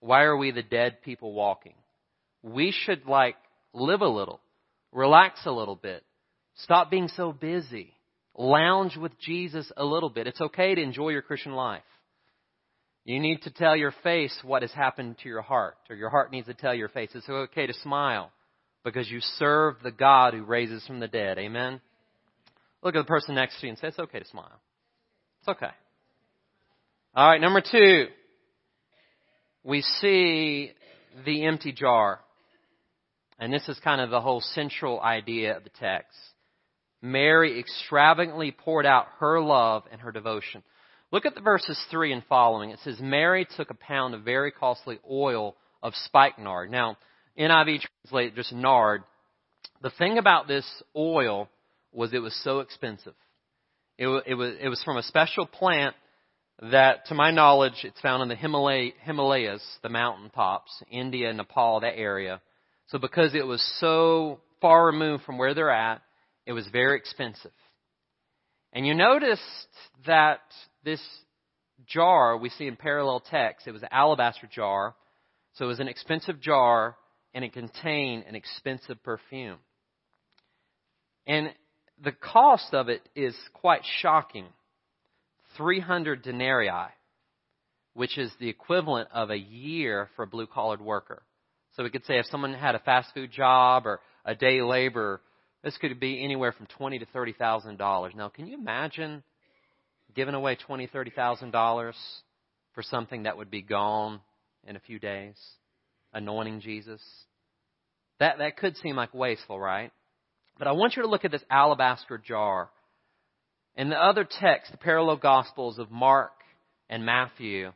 Why 0.00 0.24
are 0.24 0.36
we 0.36 0.50
the 0.50 0.62
dead 0.62 1.00
people 1.02 1.32
walking? 1.32 1.74
We 2.42 2.72
should 2.72 3.06
like 3.06 3.36
live 3.72 4.02
a 4.02 4.08
little, 4.08 4.40
relax 4.92 5.46
a 5.46 5.52
little 5.52 5.76
bit, 5.76 6.04
stop 6.56 6.90
being 6.90 7.08
so 7.08 7.32
busy, 7.32 7.94
lounge 8.36 8.96
with 8.96 9.18
Jesus 9.20 9.70
a 9.76 9.84
little 9.84 10.10
bit. 10.10 10.26
It's 10.26 10.40
okay 10.40 10.74
to 10.74 10.82
enjoy 10.82 11.10
your 11.10 11.22
Christian 11.22 11.52
life. 11.52 11.82
You 13.04 13.20
need 13.20 13.42
to 13.42 13.50
tell 13.50 13.76
your 13.76 13.94
face 14.02 14.36
what 14.42 14.62
has 14.62 14.72
happened 14.72 15.18
to 15.22 15.28
your 15.28 15.42
heart, 15.42 15.76
or 15.88 15.96
your 15.96 16.10
heart 16.10 16.32
needs 16.32 16.48
to 16.48 16.54
tell 16.54 16.74
your 16.74 16.88
face. 16.88 17.10
It's 17.14 17.28
okay 17.28 17.66
to 17.66 17.74
smile 17.74 18.32
because 18.82 19.08
you 19.08 19.20
serve 19.20 19.76
the 19.82 19.92
God 19.92 20.34
who 20.34 20.42
raises 20.42 20.84
from 20.86 21.00
the 21.00 21.08
dead. 21.08 21.38
Amen? 21.38 21.80
Look 22.82 22.96
at 22.96 22.98
the 22.98 23.04
person 23.04 23.36
next 23.36 23.60
to 23.60 23.66
you 23.66 23.70
and 23.70 23.78
say, 23.78 23.88
It's 23.88 23.98
okay 23.98 24.18
to 24.18 24.26
smile. 24.26 24.60
It's 25.46 25.58
okay. 25.58 25.72
All 27.14 27.28
right, 27.28 27.40
number 27.40 27.60
two, 27.60 28.06
we 29.62 29.82
see 29.82 30.70
the 31.26 31.44
empty 31.44 31.70
jar. 31.70 32.20
And 33.38 33.52
this 33.52 33.68
is 33.68 33.78
kind 33.84 34.00
of 34.00 34.08
the 34.08 34.22
whole 34.22 34.40
central 34.40 34.98
idea 35.02 35.54
of 35.54 35.64
the 35.64 35.70
text. 35.78 36.16
Mary 37.02 37.60
extravagantly 37.60 38.52
poured 38.52 38.86
out 38.86 39.06
her 39.18 39.38
love 39.38 39.82
and 39.92 40.00
her 40.00 40.12
devotion. 40.12 40.62
Look 41.10 41.26
at 41.26 41.34
the 41.34 41.42
verses 41.42 41.78
3 41.90 42.14
and 42.14 42.24
following. 42.26 42.70
It 42.70 42.78
says, 42.82 42.98
Mary 42.98 43.46
took 43.54 43.68
a 43.68 43.74
pound 43.74 44.14
of 44.14 44.22
very 44.22 44.50
costly 44.50 44.98
oil 45.10 45.56
of 45.82 45.92
spikenard. 46.06 46.70
Now, 46.70 46.96
NIV 47.38 47.80
translate 48.06 48.34
just 48.34 48.54
nard. 48.54 49.02
The 49.82 49.90
thing 49.90 50.16
about 50.16 50.48
this 50.48 50.64
oil 50.96 51.50
was 51.92 52.14
it 52.14 52.20
was 52.20 52.34
so 52.42 52.60
expensive. 52.60 53.12
It, 53.96 54.08
it, 54.26 54.34
was, 54.34 54.54
it 54.60 54.68
was 54.68 54.82
from 54.82 54.96
a 54.96 55.02
special 55.02 55.46
plant 55.46 55.94
that, 56.60 57.06
to 57.06 57.14
my 57.14 57.30
knowledge, 57.30 57.80
it's 57.82 58.00
found 58.00 58.22
in 58.22 58.28
the 58.28 58.36
Himalay, 58.36 58.94
Himalayas, 59.02 59.62
the 59.82 59.88
mountain 59.88 60.30
tops, 60.30 60.70
India, 60.90 61.32
Nepal, 61.32 61.80
that 61.80 61.96
area. 61.96 62.40
So 62.88 62.98
because 62.98 63.34
it 63.34 63.46
was 63.46 63.62
so 63.80 64.40
far 64.60 64.86
removed 64.86 65.24
from 65.24 65.38
where 65.38 65.54
they're 65.54 65.70
at, 65.70 66.02
it 66.46 66.52
was 66.52 66.66
very 66.72 66.96
expensive. 66.96 67.52
And 68.72 68.86
you 68.86 68.94
noticed 68.94 69.42
that 70.06 70.40
this 70.84 71.00
jar 71.86 72.36
we 72.36 72.50
see 72.50 72.66
in 72.66 72.76
parallel 72.76 73.20
text, 73.20 73.66
it 73.66 73.72
was 73.72 73.82
an 73.82 73.88
alabaster 73.92 74.48
jar. 74.52 74.94
So 75.54 75.64
it 75.64 75.68
was 75.68 75.80
an 75.80 75.88
expensive 75.88 76.40
jar 76.40 76.96
and 77.32 77.44
it 77.44 77.52
contained 77.52 78.24
an 78.26 78.34
expensive 78.34 79.02
perfume. 79.02 79.58
And 81.26 81.52
the 82.04 82.12
cost 82.12 82.73
of 82.73 82.88
it 82.88 83.02
is 83.14 83.34
quite 83.52 83.82
shocking. 84.00 84.46
300 85.56 86.23
denarii, 86.23 86.70
which 87.94 88.18
is 88.18 88.30
the 88.40 88.49
equivalent 88.49 89.08
of 89.12 89.30
a 89.30 89.38
year 89.38 90.08
for 90.16 90.25
a 90.25 90.26
blue 90.26 90.46
collared 90.46 90.80
worker. 90.80 91.23
So 91.76 91.82
we 91.82 91.90
could 91.90 92.04
say 92.04 92.18
if 92.18 92.26
someone 92.26 92.54
had 92.54 92.75
a 92.75 92.80
fast 92.80 93.12
food 93.14 93.32
job 93.32 93.87
or 93.87 94.00
a 94.25 94.34
day 94.34 94.62
labor, 94.62 95.20
this 95.62 95.76
could 95.78 95.99
be 95.99 96.23
anywhere 96.23 96.52
from 96.52 96.66
twenty 96.66 96.99
to 96.99 97.06
thirty 97.06 97.32
thousand 97.32 97.78
dollars. 97.78 98.12
Now, 98.16 98.28
can 98.28 98.46
you 98.46 98.54
imagine 98.54 99.23
giving 100.14 100.34
away 100.34 100.56
twenty, 100.56 100.87
thirty 100.87 101.11
thousand 101.11 101.50
dollars 101.50 101.96
for 102.75 102.82
something 102.82 103.25
that 103.25 103.37
would 103.37 103.50
be 103.50 103.62
gone 103.62 104.20
in 104.66 104.76
a 104.76 104.80
few 104.80 104.99
days? 104.99 105.37
Anointing 106.12 106.61
Jesus. 106.61 107.02
That 108.20 108.38
that 108.38 108.56
could 108.56 108.76
seem 108.76 108.94
like 108.96 109.14
wasteful, 109.14 109.58
right? 109.58 109.90
But 110.58 110.68
I 110.68 110.73
want 110.73 110.96
you 110.96 111.02
to 111.02 111.08
look 111.08 111.25
at 111.25 111.30
this 111.30 111.44
alabaster 111.50 112.18
jar. 112.18 112.70
In 113.76 113.88
the 113.88 113.96
other 113.96 114.25
texts, 114.25 114.70
the 114.70 114.78
parallel 114.78 115.16
gospels 115.16 115.78
of 115.78 115.90
Mark 115.90 116.32
and 116.88 117.04
Matthew, 117.04 117.73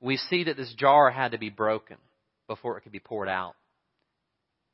we 0.00 0.16
see 0.16 0.44
that 0.44 0.56
this 0.56 0.74
jar 0.76 1.10
had 1.10 1.32
to 1.32 1.38
be 1.38 1.50
broken 1.50 1.96
before 2.48 2.76
it 2.76 2.82
could 2.82 2.92
be 2.92 2.98
poured 2.98 3.28
out. 3.28 3.54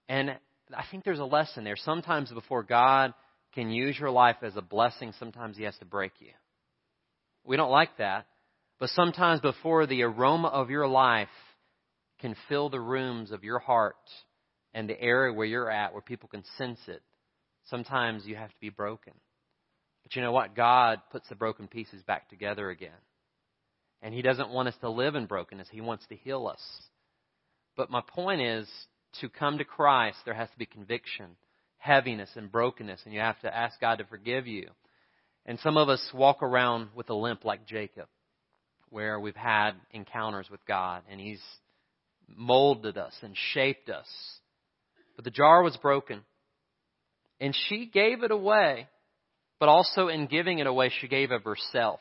And 0.09 0.31
I 0.75 0.85
think 0.91 1.05
there's 1.05 1.19
a 1.19 1.25
lesson 1.25 1.65
there. 1.65 1.77
Sometimes 1.77 2.33
before 2.33 2.63
God 2.63 3.13
can 3.55 3.71
use 3.71 3.99
your 3.99 4.11
life 4.11 4.37
as 4.43 4.57
a 4.57 4.63
blessing, 4.63 5.13
sometimes 5.19 5.57
He 5.57 5.65
has 5.65 5.77
to 5.79 5.85
break 5.85 6.13
you. 6.21 6.31
We 7.45 7.57
don't 7.57 7.71
like 7.71 7.97
that. 7.99 8.27
But 8.79 8.91
sometimes 8.91 9.41
before 9.41 9.87
the 9.87 10.03
aroma 10.03 10.49
of 10.49 10.71
your 10.71 10.87
life 10.87 11.29
can 12.21 12.37
fill 12.49 12.71
the 12.71 12.81
rooms 12.81 13.33
of 13.33 13.45
your 13.45 13.59
heart 13.59 13.97
and 14.73 14.89
the 14.89 15.01
area 15.01 15.33
where 15.33 15.47
you're 15.47 15.71
at 15.71 15.93
where 15.93 16.03
people 16.03 16.29
can 16.29 16.45
sense 16.57 16.79
it, 16.87 17.03
sometimes 17.71 18.27
you 18.27 18.37
have 18.37 18.51
to 18.51 18.61
be 18.61 18.71
broken. 18.71 19.13
But 20.03 20.17
you 20.17 20.23
know 20.23 20.33
what? 20.33 20.57
God 20.57 21.01
puts 21.11 21.29
the 21.29 21.35
broken 21.35 21.69
pieces 21.69 22.03
back 22.03 22.29
together 22.29 22.71
again. 22.71 22.91
And 24.03 24.15
He 24.15 24.23
doesn't 24.23 24.51
want 24.51 24.69
us 24.69 24.77
to 24.81 24.91
live 24.91 25.15
in 25.15 25.27
brokenness. 25.27 25.69
He 25.71 25.81
wants 25.81 26.07
to 26.09 26.17
heal 26.17 26.47
us. 26.47 26.63
But 27.77 27.91
my 27.91 28.01
point 28.01 28.41
is, 28.41 28.69
to 29.21 29.29
come 29.29 29.59
to 29.59 29.65
Christ, 29.65 30.19
there 30.25 30.35
has 30.35 30.51
to 30.51 30.59
be 30.59 30.67
conviction, 30.67 31.37
heaviness, 31.79 32.31
and 32.37 32.51
brokenness, 32.51 33.01
and 33.05 33.15
you 33.15 33.21
have 33.21 33.41
to 33.41 33.55
ask 33.55 33.81
God 33.81 33.99
to 33.99 34.05
forgive 34.05 34.47
you. 34.47 34.69
And 35.47 35.59
some 35.61 35.77
of 35.77 35.89
us 35.89 36.07
walk 36.13 36.43
around 36.43 36.89
with 36.95 37.09
a 37.11 37.15
limp 37.15 37.45
like 37.45 37.67
Jacob, 37.67 38.07
where 38.91 39.19
we've 39.19 39.37
had 39.37 39.73
encounters 39.93 40.49
with 40.51 40.65
God, 40.67 41.03
and 41.11 41.21
He's 41.21 41.43
molded 42.29 42.99
us 42.99 43.15
and 43.23 43.35
shaped 43.53 43.89
us. 43.89 44.07
But 45.17 45.25
the 45.25 45.31
jar 45.31 45.63
was 45.63 45.77
broken, 45.79 46.21
and 47.41 47.57
she 47.69 47.87
gave 47.87 48.23
it 48.23 48.31
away, 48.31 48.89
but 49.61 49.69
also 49.69 50.09
in 50.09 50.27
giving 50.27 50.59
it 50.59 50.67
away, 50.67 50.91
she 51.01 51.09
gave 51.09 51.31
of 51.31 51.45
herself. 51.45 52.01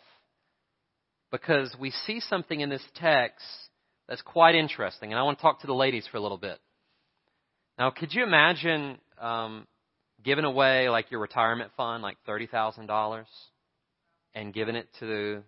Because 1.31 1.75
we 1.79 1.91
see 1.91 2.19
something 2.21 2.59
in 2.61 2.69
this 2.69 2.83
text 2.95 3.45
that's 4.07 4.21
quite 4.21 4.55
interesting, 4.55 5.11
and 5.11 5.19
I 5.19 5.23
want 5.23 5.37
to 5.37 5.41
talk 5.41 5.61
to 5.61 5.67
the 5.67 5.73
ladies 5.73 6.07
for 6.09 6.17
a 6.17 6.21
little 6.21 6.37
bit. 6.37 6.59
Now, 7.77 7.91
could 7.91 8.13
you 8.13 8.23
imagine 8.23 8.97
um, 9.19 9.67
giving 10.23 10.45
away 10.45 10.89
like 10.89 11.11
your 11.11 11.19
retirement 11.19 11.71
fund, 11.75 12.01
like 12.01 12.17
thirty 12.25 12.47
thousand 12.47 12.87
dollars, 12.87 13.27
and 14.33 14.53
giving 14.53 14.75
it 14.75 14.87
to 14.99 15.43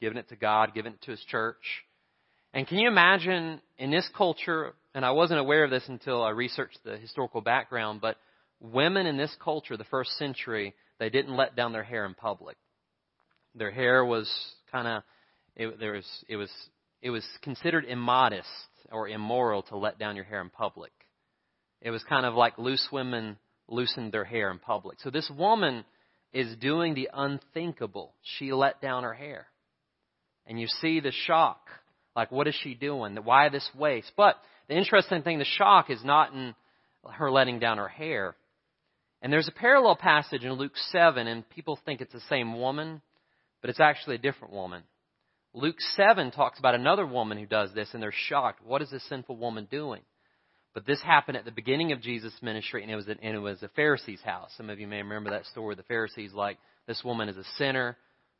giving 0.00 0.18
it 0.18 0.28
to 0.30 0.36
God, 0.36 0.72
giving 0.74 0.94
it 0.94 1.02
to 1.02 1.10
His 1.10 1.20
church? 1.28 1.84
And 2.54 2.66
can 2.66 2.78
you 2.78 2.88
imagine 2.88 3.60
in 3.78 3.90
this 3.90 4.08
culture? 4.16 4.72
And 4.94 5.04
I 5.04 5.12
wasn't 5.12 5.40
aware 5.40 5.64
of 5.64 5.70
this 5.70 5.84
until 5.88 6.22
I 6.22 6.30
researched 6.30 6.78
the 6.84 6.96
historical 6.96 7.40
background, 7.40 8.00
but 8.00 8.16
women 8.62 9.06
in 9.06 9.16
this 9.16 9.34
culture, 9.42 9.76
the 9.76 9.84
first 9.84 10.16
century, 10.18 10.74
they 10.98 11.10
didn't 11.10 11.36
let 11.36 11.56
down 11.56 11.72
their 11.72 11.82
hair 11.82 12.06
in 12.06 12.14
public. 12.14 12.56
Their 13.54 13.70
hair 13.70 14.04
was 14.04 14.30
kind 14.70 14.88
of 14.88 15.02
it, 15.56 15.66
it 16.28 16.36
was 16.36 16.50
it 17.02 17.10
was 17.10 17.24
considered 17.42 17.84
immodest 17.84 18.48
or 18.90 19.08
immoral 19.08 19.62
to 19.64 19.76
let 19.76 19.98
down 19.98 20.16
your 20.16 20.24
hair 20.24 20.40
in 20.40 20.48
public. 20.48 20.92
It 21.80 21.90
was 21.90 22.02
kind 22.04 22.24
of 22.24 22.34
like 22.34 22.56
loose 22.56 22.88
women 22.92 23.36
loosened 23.68 24.12
their 24.12 24.24
hair 24.24 24.50
in 24.50 24.58
public. 24.58 24.98
So 25.00 25.10
this 25.10 25.30
woman 25.36 25.84
is 26.32 26.56
doing 26.56 26.94
the 26.94 27.10
unthinkable. 27.12 28.14
She 28.38 28.52
let 28.52 28.80
down 28.80 29.02
her 29.02 29.12
hair. 29.12 29.46
And 30.46 30.60
you 30.60 30.68
see 30.80 31.00
the 31.00 31.12
shock. 31.26 31.68
Like, 32.14 32.30
what 32.30 32.46
is 32.46 32.54
she 32.62 32.74
doing? 32.74 33.16
Why 33.16 33.48
this 33.48 33.68
waste? 33.76 34.12
But 34.16 34.36
the 34.68 34.76
interesting 34.76 35.22
thing, 35.22 35.38
the 35.38 35.44
shock 35.44 35.90
is 35.90 36.04
not 36.04 36.32
in 36.32 36.54
her 37.10 37.30
letting 37.30 37.58
down 37.58 37.78
her 37.78 37.88
hair. 37.88 38.36
And 39.22 39.32
there's 39.32 39.48
a 39.48 39.52
parallel 39.52 39.94
passage 39.94 40.44
in 40.44 40.52
Luke 40.54 40.76
7, 40.90 41.28
and 41.28 41.48
people 41.48 41.78
think 41.86 42.00
it's 42.00 42.12
the 42.12 42.20
same 42.28 42.58
woman, 42.58 43.00
but 43.60 43.70
it's 43.70 43.80
actually 43.80 44.16
a 44.16 44.18
different 44.18 44.52
woman. 44.52 44.82
Luke 45.54 45.80
7 45.94 46.32
talks 46.32 46.58
about 46.58 46.74
another 46.74 47.06
woman 47.06 47.38
who 47.38 47.46
does 47.46 47.72
this, 47.72 47.90
and 47.94 48.02
they're 48.02 48.12
shocked. 48.12 48.66
What 48.66 48.82
is 48.82 48.90
this 48.90 49.08
sinful 49.08 49.36
woman 49.36 49.68
doing? 49.70 50.02
But 50.74 50.86
this 50.86 51.00
happened 51.02 51.36
at 51.36 51.44
the 51.44 51.52
beginning 51.52 51.92
of 51.92 52.00
Jesus' 52.00 52.32
ministry, 52.42 52.82
and 52.82 52.90
it 52.90 52.96
was 52.96 53.06
and 53.06 53.18
it 53.22 53.38
was 53.38 53.62
a 53.62 53.68
Pharisee's 53.68 54.22
house. 54.22 54.50
Some 54.56 54.70
of 54.70 54.80
you 54.80 54.88
may 54.88 55.02
remember 55.02 55.30
that 55.30 55.46
story. 55.46 55.76
The 55.76 55.82
Pharisees 55.84 56.32
like 56.32 56.58
this 56.88 57.04
woman 57.04 57.28
is 57.28 57.36
a 57.36 57.44
sinner, 57.58 57.96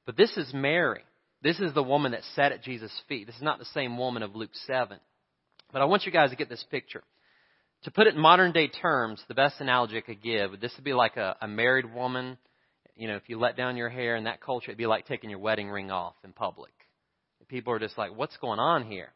but 0.06 0.16
this 0.16 0.36
is 0.36 0.52
Mary. 0.52 1.02
This 1.42 1.60
is 1.60 1.74
the 1.74 1.82
woman 1.82 2.12
that 2.12 2.22
sat 2.34 2.52
at 2.52 2.62
Jesus' 2.62 2.98
feet. 3.08 3.26
This 3.26 3.36
is 3.36 3.42
not 3.42 3.58
the 3.58 3.66
same 3.66 3.98
woman 3.98 4.22
of 4.22 4.34
Luke 4.34 4.54
seven. 4.66 4.98
But 5.72 5.82
I 5.82 5.84
want 5.84 6.06
you 6.06 6.12
guys 6.12 6.30
to 6.30 6.36
get 6.36 6.48
this 6.48 6.64
picture. 6.70 7.02
To 7.84 7.90
put 7.90 8.06
it 8.06 8.14
in 8.14 8.20
modern 8.20 8.52
day 8.52 8.68
terms, 8.68 9.22
the 9.26 9.34
best 9.34 9.60
analogy 9.60 9.98
I 9.98 10.02
could 10.02 10.22
give, 10.22 10.60
this 10.60 10.72
would 10.76 10.84
be 10.84 10.92
like 10.92 11.16
a, 11.16 11.36
a 11.40 11.48
married 11.48 11.92
woman. 11.92 12.38
You 12.94 13.08
know, 13.08 13.16
if 13.16 13.28
you 13.28 13.38
let 13.38 13.56
down 13.56 13.76
your 13.76 13.88
hair 13.88 14.16
in 14.16 14.24
that 14.24 14.40
culture, 14.40 14.70
it'd 14.70 14.78
be 14.78 14.86
like 14.86 15.06
taking 15.06 15.30
your 15.30 15.40
wedding 15.40 15.68
ring 15.68 15.90
off 15.90 16.14
in 16.22 16.32
public. 16.32 16.72
People 17.48 17.72
are 17.74 17.78
just 17.78 17.98
like, 17.98 18.16
what's 18.16 18.36
going 18.38 18.60
on 18.60 18.84
here? 18.84 19.12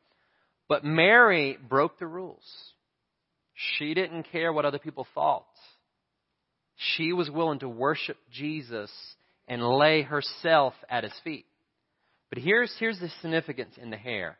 But 0.68 0.84
Mary 0.84 1.56
broke 1.68 1.98
the 1.98 2.06
rules. 2.06 2.44
She 3.54 3.94
didn't 3.94 4.24
care 4.30 4.52
what 4.52 4.64
other 4.64 4.78
people 4.78 5.06
thought. 5.14 5.46
She 6.76 7.12
was 7.12 7.30
willing 7.30 7.60
to 7.60 7.68
worship 7.68 8.18
Jesus 8.30 8.90
and 9.48 9.62
lay 9.66 10.02
herself 10.02 10.74
at 10.90 11.04
his 11.04 11.14
feet. 11.24 11.46
But 12.28 12.38
here's, 12.38 12.74
here's 12.78 12.98
the 12.98 13.08
significance 13.22 13.74
in 13.80 13.90
the 13.90 13.96
hair. 13.96 14.36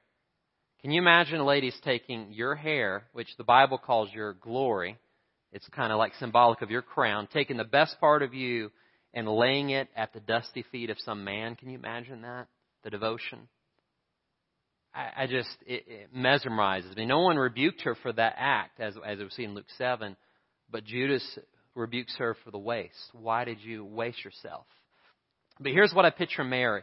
Can 0.87 0.93
you 0.93 1.01
imagine 1.01 1.45
ladies 1.45 1.77
taking 1.83 2.33
your 2.33 2.55
hair, 2.55 3.09
which 3.13 3.27
the 3.39 3.43
Bible 3.43 3.77
calls 3.77 4.09
your 4.15 4.35
glory, 4.35 4.97
it's 5.51 5.69
kind 5.71 5.91
of 5.93 5.99
like 5.99 6.15
symbolic 6.21 6.63
of 6.63 6.71
your 6.71 6.83
crown, 6.83 7.27
taking 7.33 7.57
the 7.57 7.65
best 7.65 7.99
part 7.99 8.23
of 8.23 8.35
you 8.35 8.71
and 9.13 9.27
laying 9.27 9.71
it 9.71 9.89
at 9.97 10.13
the 10.13 10.21
dusty 10.21 10.65
feet 10.71 10.91
of 10.91 10.97
some 11.01 11.25
man? 11.25 11.57
Can 11.57 11.71
you 11.71 11.77
imagine 11.77 12.23
that? 12.23 12.47
The 12.85 12.91
devotion? 12.91 13.49
I, 14.95 15.25
I 15.25 15.27
just, 15.27 15.49
it, 15.67 15.87
it 15.89 16.15
mesmerizes 16.17 16.97
me. 16.97 17.05
No 17.05 17.19
one 17.19 17.37
rebuked 17.37 17.83
her 17.83 17.97
for 17.97 18.13
that 18.13 18.35
act, 18.37 18.79
as, 18.79 18.95
as 19.05 19.19
we 19.19 19.29
see 19.31 19.43
in 19.43 19.55
Luke 19.55 19.67
7, 19.79 20.17
but 20.71 20.85
Judas 20.85 21.37
rebukes 21.75 22.15
her 22.19 22.37
for 22.45 22.53
the 22.53 22.59
waste. 22.59 23.11
Why 23.13 23.45
did 23.45 23.61
you 23.61 23.85
waste 23.85 24.25
yourself? 24.25 24.67
But 25.59 25.73
here's 25.73 25.93
what 25.93 26.05
I 26.05 26.11
picture 26.11 26.45
Mary. 26.45 26.83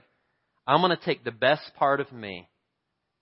I'm 0.67 0.81
going 0.81 0.93
to 0.93 1.05
take 1.05 1.23
the 1.23 1.31
best 1.31 1.71
part 1.77 2.01
of 2.01 2.11
me 2.11 2.49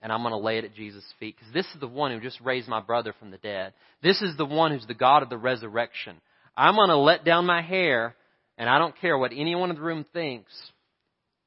and 0.02 0.12
I'm 0.12 0.22
going 0.22 0.32
to 0.32 0.38
lay 0.38 0.58
it 0.58 0.64
at 0.64 0.74
Jesus' 0.74 1.04
feet 1.20 1.36
because 1.38 1.52
this 1.54 1.66
is 1.66 1.80
the 1.80 1.86
one 1.86 2.10
who 2.10 2.20
just 2.20 2.40
raised 2.40 2.68
my 2.68 2.80
brother 2.80 3.14
from 3.18 3.30
the 3.30 3.38
dead. 3.38 3.72
This 4.02 4.20
is 4.20 4.36
the 4.36 4.44
one 4.44 4.72
who's 4.72 4.86
the 4.86 4.94
God 4.94 5.22
of 5.22 5.30
the 5.30 5.38
resurrection. 5.38 6.20
I'm 6.56 6.74
going 6.74 6.88
to 6.88 6.96
let 6.96 7.24
down 7.24 7.46
my 7.46 7.62
hair 7.62 8.16
and 8.58 8.68
I 8.68 8.78
don't 8.78 8.98
care 9.00 9.16
what 9.16 9.32
anyone 9.32 9.70
in 9.70 9.76
the 9.76 9.82
room 9.82 10.04
thinks 10.12 10.52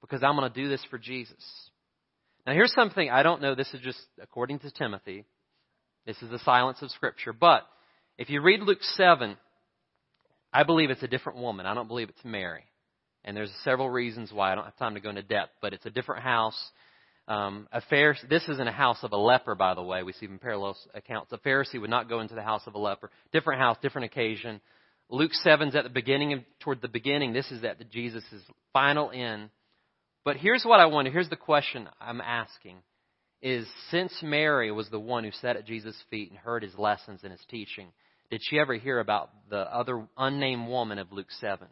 because 0.01 0.23
I'm 0.23 0.37
going 0.37 0.51
to 0.51 0.61
do 0.61 0.69
this 0.69 0.83
for 0.89 0.97
Jesus. 0.97 1.35
Now 2.47 2.53
here's 2.53 2.73
something 2.73 3.09
I 3.09 3.23
don't 3.23 3.41
know. 3.41 3.55
This 3.55 3.73
is 3.73 3.81
just 3.81 3.99
according 4.21 4.59
to 4.59 4.71
Timothy. 4.71 5.25
This 6.05 6.21
is 6.21 6.29
the 6.29 6.39
silence 6.39 6.81
of 6.81 6.91
scripture. 6.91 7.33
But 7.33 7.63
if 8.17 8.29
you 8.29 8.41
read 8.41 8.61
Luke 8.61 8.81
7, 8.81 9.35
I 10.53 10.63
believe 10.63 10.91
it's 10.91 11.03
a 11.03 11.07
different 11.07 11.39
woman. 11.39 11.65
I 11.65 11.73
don't 11.73 11.87
believe 11.87 12.09
it's 12.09 12.23
Mary. 12.23 12.63
And 13.25 13.35
there's 13.35 13.51
several 13.63 13.89
reasons 13.89 14.31
why. 14.31 14.51
I 14.51 14.55
don't 14.55 14.65
have 14.65 14.77
time 14.77 14.93
to 14.93 15.01
go 15.01 15.09
into 15.09 15.23
depth, 15.23 15.51
but 15.61 15.73
it's 15.73 15.85
a 15.85 15.89
different 15.89 16.23
house. 16.23 16.57
Um, 17.27 17.67
a 17.71 17.81
Pharisee, 17.81 18.29
this 18.29 18.47
isn't 18.47 18.67
a 18.67 18.71
house 18.71 18.99
of 19.03 19.11
a 19.11 19.17
leper, 19.17 19.55
by 19.55 19.73
the 19.73 19.81
way. 19.81 20.03
We 20.03 20.13
see 20.13 20.27
in 20.27 20.37
parallel 20.37 20.77
accounts. 20.93 21.31
A 21.31 21.37
Pharisee 21.39 21.81
would 21.81 21.89
not 21.89 22.07
go 22.07 22.19
into 22.19 22.35
the 22.35 22.43
house 22.43 22.61
of 22.67 22.75
a 22.75 22.79
leper. 22.79 23.09
Different 23.31 23.59
house, 23.59 23.77
different 23.81 24.05
occasion. 24.05 24.61
Luke 25.09 25.31
7's 25.45 25.75
at 25.75 25.83
the 25.83 25.89
beginning, 25.89 26.33
of, 26.33 26.39
toward 26.59 26.81
the 26.81 26.87
beginning. 26.87 27.33
This 27.33 27.51
is 27.51 27.63
at 27.63 27.79
the 27.79 27.83
Jesus' 27.83 28.23
final 28.73 29.11
end. 29.11 29.49
But 30.23 30.37
here's 30.37 30.63
what 30.63 30.79
I 30.79 30.85
wonder. 30.85 31.11
Here's 31.11 31.29
the 31.29 31.35
question 31.35 31.89
I'm 31.99 32.21
asking. 32.21 32.77
Is 33.41 33.67
since 33.91 34.13
Mary 34.23 34.71
was 34.71 34.89
the 34.89 34.99
one 34.99 35.23
who 35.23 35.31
sat 35.31 35.55
at 35.55 35.67
Jesus' 35.67 36.01
feet 36.09 36.29
and 36.29 36.39
heard 36.39 36.63
his 36.63 36.75
lessons 36.77 37.19
and 37.23 37.31
his 37.31 37.43
teaching, 37.49 37.89
did 38.31 38.41
she 38.43 38.59
ever 38.59 38.73
hear 38.75 38.99
about 38.99 39.29
the 39.49 39.59
other 39.59 40.07
unnamed 40.17 40.67
woman 40.67 40.97
of 40.97 41.11
Luke 41.11 41.31
7? 41.39 41.67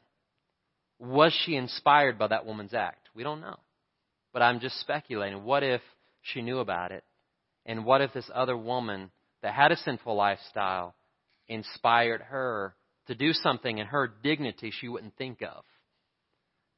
Was 1.00 1.34
she 1.46 1.56
inspired 1.56 2.20
by 2.20 2.28
that 2.28 2.46
woman's 2.46 2.74
act? 2.74 3.10
We 3.16 3.24
don't 3.24 3.42
know. 3.42 3.58
But 4.34 4.42
I'm 4.42 4.60
just 4.60 4.80
speculating. 4.80 5.44
What 5.44 5.64
if 5.64 5.82
she 6.22 6.42
knew 6.42 6.60
about 6.60 6.92
it? 6.92 7.04
And 7.66 7.86
what 7.86 8.02
if 8.02 8.12
this 8.14 8.30
other 8.34 8.58
woman 8.58 9.12
that 9.42 9.54
had 9.54 9.72
a 9.72 9.78
sinful 9.78 10.16
lifestyle 10.16 10.96
inspired 11.48 12.22
her 12.22 12.76
to 13.08 13.16
do 13.16 13.32
something 13.32 13.78
in 13.78 13.88
her 13.88 14.12
dignity 14.24 14.72
she 14.72 14.88
wouldn't 14.88 15.16
think 15.18 15.42
of? 15.42 15.64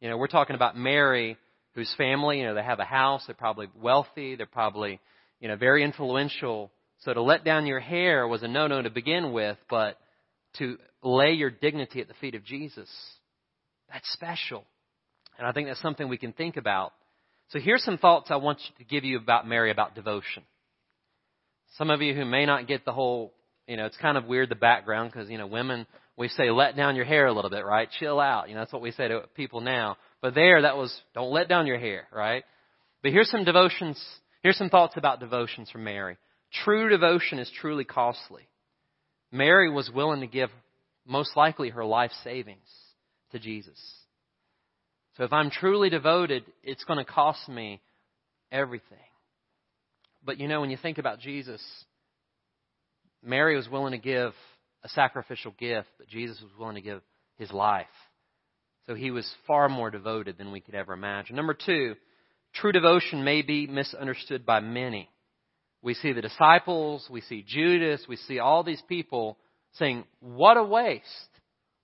You 0.02 0.10
know, 0.10 0.18
we're 0.18 0.28
talking 0.28 0.56
about 0.56 0.78
Mary, 0.78 1.38
whose 1.74 1.94
family, 1.98 2.40
you 2.40 2.46
know, 2.46 2.54
they 2.54 2.64
have 2.64 2.80
a 2.80 2.86
house, 2.86 3.24
they're 3.26 3.36
probably 3.36 3.68
wealthy, 3.82 4.36
they're 4.36 4.46
probably, 4.46 5.00
you 5.40 5.48
know, 5.48 5.56
very 5.56 5.84
influential. 5.84 6.72
So 7.00 7.14
to 7.14 7.22
let 7.22 7.44
down 7.44 7.66
your 7.66 7.80
hair 7.80 8.28
was 8.28 8.44
a 8.44 8.48
no-no 8.48 8.82
to 8.82 8.90
begin 8.90 9.32
with, 9.32 9.58
but 9.70 9.98
to 10.58 10.78
lay 11.02 11.34
your 11.34 11.50
dignity 11.50 12.02
at 12.02 12.08
the 12.08 12.14
feet 12.16 12.36
of 12.36 12.44
Jesus, 12.44 12.90
that's 13.92 14.12
special. 14.12 14.66
And 15.38 15.48
I 15.48 15.52
think 15.52 15.68
that's 15.68 15.82
something 15.82 16.08
we 16.08 16.18
can 16.18 16.34
think 16.34 16.58
about 16.58 16.94
so 17.50 17.60
here's 17.60 17.84
some 17.84 17.98
thoughts 17.98 18.32
I 18.32 18.38
want 18.38 18.60
to 18.78 18.84
give 18.84 19.04
you 19.04 19.18
about 19.18 19.48
Mary 19.48 19.72
about 19.72 19.96
devotion. 19.96 20.44
Some 21.78 21.90
of 21.90 22.02
you 22.02 22.14
who 22.14 22.26
may 22.26 22.46
not 22.46 22.68
get 22.68 22.86
the 22.86 22.94
whole, 22.94 23.34
you 23.68 23.78
know, 23.78 23.86
it's 23.86 23.98
kind 23.98 24.18
of 24.18 24.26
weird 24.26 24.50
the 24.50 24.56
background 24.56 25.12
because, 25.12 25.30
you 25.30 25.38
know, 25.38 25.48
women, 25.48 25.86
we 26.18 26.30
say 26.30 26.50
let 26.50 26.76
down 26.76 26.96
your 26.96 27.06
hair 27.06 27.28
a 27.28 27.34
little 27.34 27.50
bit, 27.50 27.66
right? 27.66 27.90
Chill 28.00 28.20
out. 28.20 28.48
You 28.48 28.56
know, 28.56 28.62
that's 28.62 28.74
what 28.74 28.82
we 28.82 28.92
say 28.92 29.10
to 29.10 29.24
people 29.36 29.62
now. 29.62 29.98
But 30.22 30.34
there, 30.34 30.62
that 30.62 30.78
was 30.78 30.96
don't 31.14 31.32
let 31.32 31.50
down 31.50 31.68
your 31.68 31.78
hair, 31.78 32.08
right? 32.12 32.44
But 33.04 33.12
here's 33.12 33.30
some 33.30 33.44
devotions, 33.44 34.04
here's 34.42 34.58
some 34.58 34.70
thoughts 34.70 34.96
about 34.98 35.20
devotions 35.20 35.70
from 35.70 35.84
Mary. 35.84 36.18
True 36.64 36.90
devotion 36.90 37.38
is 37.40 37.52
truly 37.62 37.84
costly. 37.84 38.48
Mary 39.32 39.70
was 39.70 39.92
willing 39.94 40.22
to 40.22 40.28
give 40.28 40.50
most 41.06 41.36
likely 41.36 41.70
her 41.70 41.86
life 41.86 42.12
savings 42.24 42.68
to 43.32 43.40
Jesus. 43.40 43.80
So 45.18 45.24
if 45.24 45.32
I'm 45.32 45.50
truly 45.50 45.90
devoted, 45.90 46.44
it's 46.64 46.84
going 46.84 47.04
to 47.04 47.10
cost 47.10 47.48
me 47.48 47.82
everything. 48.52 48.98
But 50.24 50.40
you 50.40 50.48
know, 50.48 50.62
when 50.62 50.72
you 50.72 50.78
think 50.78 50.98
about 50.98 51.20
Jesus, 51.20 51.62
Mary 53.24 53.56
was 53.56 53.70
willing 53.70 53.92
to 53.92 53.98
give 53.98 54.34
a 54.84 54.90
sacrificial 54.90 55.54
gift, 55.58 55.88
but 55.98 56.08
Jesus 56.08 56.40
was 56.42 56.52
willing 56.60 56.76
to 56.76 56.82
give 56.82 57.02
his 57.38 57.52
life. 57.52 57.86
So 58.88 58.94
he 58.94 59.12
was 59.12 59.30
far 59.48 59.70
more 59.70 59.90
devoted 59.90 60.38
than 60.38 60.52
we 60.52 60.60
could 60.60 60.76
ever 60.76 60.94
imagine. 60.94 61.36
Number 61.36 61.56
two, 61.56 61.96
true 62.54 62.72
devotion 62.72 63.24
may 63.24 63.42
be 63.42 63.68
misunderstood 63.68 64.46
by 64.46 64.60
many. 64.60 65.10
We 65.82 65.94
see 65.94 66.14
the 66.14 66.22
disciples, 66.22 67.08
we 67.10 67.22
see 67.22 67.44
Judas, 67.48 68.06
we 68.08 68.16
see 68.16 68.40
all 68.40 68.64
these 68.64 68.82
people 68.88 69.38
saying, 69.74 70.04
What 70.20 70.58
a 70.58 70.64
waste! 70.64 71.04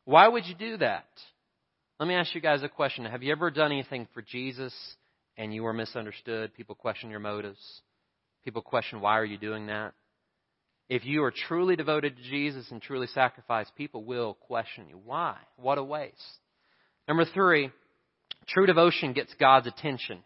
Why 0.06 0.28
would 0.28 0.46
you 0.46 0.56
do 0.56 0.78
that? 0.78 1.06
Let 2.02 2.08
me 2.08 2.16
ask 2.16 2.34
you 2.34 2.42
guys 2.42 2.64
a 2.64 2.68
question. 2.68 3.06
Have 3.06 3.22
you 3.22 3.32
ever 3.32 3.52
done 3.52 3.72
anything 3.72 4.08
for 4.12 4.24
Jesus 4.24 4.74
and 5.38 5.54
you 5.54 5.62
were 5.62 5.72
misunderstood? 5.72 6.52
People 6.56 6.74
question 6.74 7.12
your 7.12 7.20
motives. 7.20 7.60
People 8.44 8.64
question 8.64 9.02
why 9.02 9.20
are 9.20 9.24
you 9.24 9.38
doing 9.38 9.68
that? 9.68 9.94
If 10.90 11.06
you 11.06 11.24
are 11.24 11.32
truly 11.48 11.76
devoted 11.76 12.18
to 12.18 12.24
Jesus 12.24 12.66
and 12.72 12.82
truly 12.82 13.06
sacrificed, 13.06 13.76
people 13.76 14.04
will 14.04 14.34
question 14.34 14.88
you. 14.90 15.00
Why? 15.06 15.36
What 15.58 15.78
a 15.78 15.84
waste. 15.84 16.16
Number 17.08 17.24
three, 17.24 17.70
true 18.48 18.66
devotion 18.66 19.14
gets 19.14 19.36
God's 19.40 19.68
attention. 19.68 20.24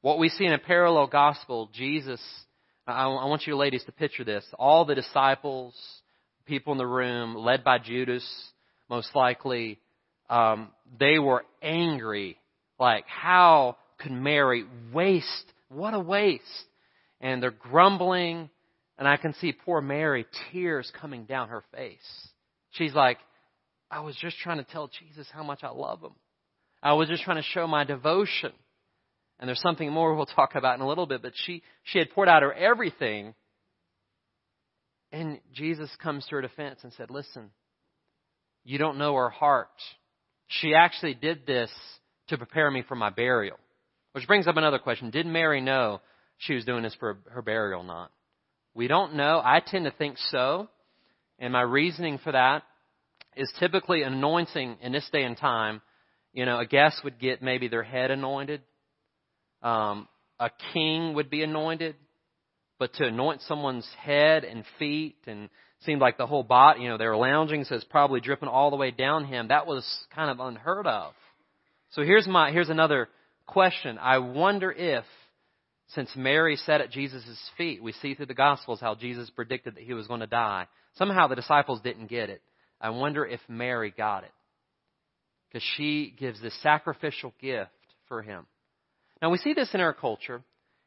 What 0.00 0.18
we 0.18 0.30
see 0.30 0.46
in 0.46 0.52
a 0.52 0.58
parallel 0.58 1.06
gospel, 1.06 1.70
Jesus, 1.72 2.20
I 2.88 3.06
want 3.06 3.46
you 3.46 3.54
ladies 3.54 3.84
to 3.84 3.92
picture 3.92 4.24
this. 4.24 4.44
All 4.58 4.84
the 4.84 4.96
disciples, 4.96 5.76
people 6.44 6.72
in 6.72 6.78
the 6.78 6.86
room, 6.88 7.36
led 7.36 7.62
by 7.62 7.78
Judas, 7.78 8.28
most 8.90 9.14
likely, 9.14 9.78
um, 10.28 10.70
they 10.98 11.18
were 11.18 11.44
angry. 11.62 12.38
Like, 12.78 13.06
how 13.06 13.76
could 13.98 14.12
Mary 14.12 14.64
waste? 14.92 15.52
What 15.68 15.94
a 15.94 16.00
waste. 16.00 16.44
And 17.20 17.42
they're 17.42 17.50
grumbling, 17.50 18.50
and 18.98 19.08
I 19.08 19.16
can 19.16 19.34
see 19.34 19.52
poor 19.52 19.80
Mary, 19.80 20.26
tears 20.52 20.90
coming 21.00 21.24
down 21.24 21.48
her 21.48 21.64
face. 21.74 22.28
She's 22.72 22.94
like, 22.94 23.18
I 23.90 24.00
was 24.00 24.16
just 24.16 24.36
trying 24.38 24.58
to 24.58 24.64
tell 24.64 24.88
Jesus 24.88 25.26
how 25.32 25.42
much 25.42 25.60
I 25.62 25.70
love 25.70 26.02
him. 26.02 26.12
I 26.82 26.92
was 26.94 27.08
just 27.08 27.22
trying 27.22 27.38
to 27.38 27.42
show 27.42 27.66
my 27.66 27.84
devotion. 27.84 28.52
And 29.38 29.48
there's 29.48 29.60
something 29.60 29.90
more 29.90 30.14
we'll 30.14 30.26
talk 30.26 30.54
about 30.54 30.76
in 30.76 30.80
a 30.80 30.88
little 30.88 31.06
bit, 31.06 31.22
but 31.22 31.32
she, 31.34 31.62
she 31.84 31.98
had 31.98 32.10
poured 32.10 32.28
out 32.28 32.42
her 32.42 32.52
everything. 32.52 33.34
And 35.12 35.40
Jesus 35.54 35.90
comes 36.02 36.24
to 36.26 36.36
her 36.36 36.42
defense 36.42 36.80
and 36.82 36.92
said, 36.94 37.10
Listen, 37.10 37.50
you 38.64 38.78
don't 38.78 38.98
know 38.98 39.14
her 39.14 39.30
heart. 39.30 39.68
She 40.48 40.74
actually 40.74 41.14
did 41.14 41.46
this 41.46 41.70
to 42.28 42.38
prepare 42.38 42.70
me 42.70 42.82
for 42.86 42.94
my 42.94 43.10
burial. 43.10 43.58
Which 44.12 44.26
brings 44.26 44.46
up 44.46 44.56
another 44.56 44.78
question. 44.78 45.10
Did 45.10 45.26
Mary 45.26 45.60
know 45.60 46.00
she 46.38 46.54
was 46.54 46.64
doing 46.64 46.82
this 46.82 46.94
for 46.98 47.18
her 47.30 47.42
burial 47.42 47.80
or 47.80 47.84
not? 47.84 48.10
We 48.74 48.88
don't 48.88 49.14
know. 49.14 49.40
I 49.44 49.60
tend 49.64 49.84
to 49.84 49.90
think 49.90 50.16
so. 50.30 50.68
And 51.38 51.52
my 51.52 51.62
reasoning 51.62 52.18
for 52.18 52.32
that 52.32 52.62
is 53.36 53.52
typically 53.58 54.02
anointing 54.02 54.78
in 54.80 54.92
this 54.92 55.08
day 55.12 55.22
and 55.22 55.36
time. 55.36 55.82
You 56.32 56.46
know, 56.46 56.58
a 56.58 56.66
guest 56.66 57.00
would 57.04 57.18
get 57.18 57.42
maybe 57.42 57.68
their 57.68 57.82
head 57.82 58.10
anointed. 58.10 58.62
Um, 59.62 60.08
a 60.38 60.50
king 60.72 61.14
would 61.14 61.30
be 61.30 61.42
anointed. 61.42 61.96
But 62.78 62.94
to 62.94 63.06
anoint 63.06 63.42
someone's 63.42 63.88
head 63.98 64.44
and 64.44 64.64
feet 64.78 65.16
and 65.26 65.48
seemed 65.80 66.00
like 66.00 66.18
the 66.18 66.26
whole 66.26 66.42
body, 66.42 66.82
you 66.82 66.88
know, 66.88 66.98
they 66.98 67.06
were 67.06 67.16
lounging, 67.16 67.64
so 67.64 67.74
it's 67.74 67.84
probably 67.84 68.20
dripping 68.20 68.48
all 68.48 68.70
the 68.70 68.76
way 68.76 68.90
down 68.90 69.24
him. 69.24 69.48
That 69.48 69.66
was 69.66 69.86
kind 70.14 70.30
of 70.30 70.40
unheard 70.40 70.86
of. 70.86 71.12
So 71.90 72.02
here's 72.02 72.26
my, 72.26 72.50
here's 72.50 72.70
another 72.70 73.08
question. 73.46 73.98
I 73.98 74.18
wonder 74.18 74.72
if, 74.72 75.04
since 75.88 76.10
Mary 76.16 76.56
sat 76.56 76.80
at 76.80 76.90
Jesus' 76.90 77.38
feet, 77.56 77.82
we 77.82 77.92
see 77.92 78.14
through 78.14 78.26
the 78.26 78.34
Gospels 78.34 78.80
how 78.80 78.94
Jesus 78.94 79.30
predicted 79.30 79.76
that 79.76 79.84
he 79.84 79.94
was 79.94 80.08
going 80.08 80.20
to 80.20 80.26
die. 80.26 80.66
Somehow 80.96 81.28
the 81.28 81.36
disciples 81.36 81.80
didn't 81.80 82.08
get 82.08 82.30
it. 82.30 82.42
I 82.80 82.90
wonder 82.90 83.24
if 83.24 83.40
Mary 83.48 83.94
got 83.96 84.24
it. 84.24 84.32
Because 85.48 85.66
she 85.76 86.12
gives 86.18 86.40
this 86.42 86.60
sacrificial 86.62 87.32
gift 87.40 87.70
for 88.08 88.22
him. 88.22 88.46
Now 89.22 89.30
we 89.30 89.38
see 89.38 89.54
this 89.54 89.70
in 89.74 89.80
our 89.80 89.94
culture. 89.94 90.42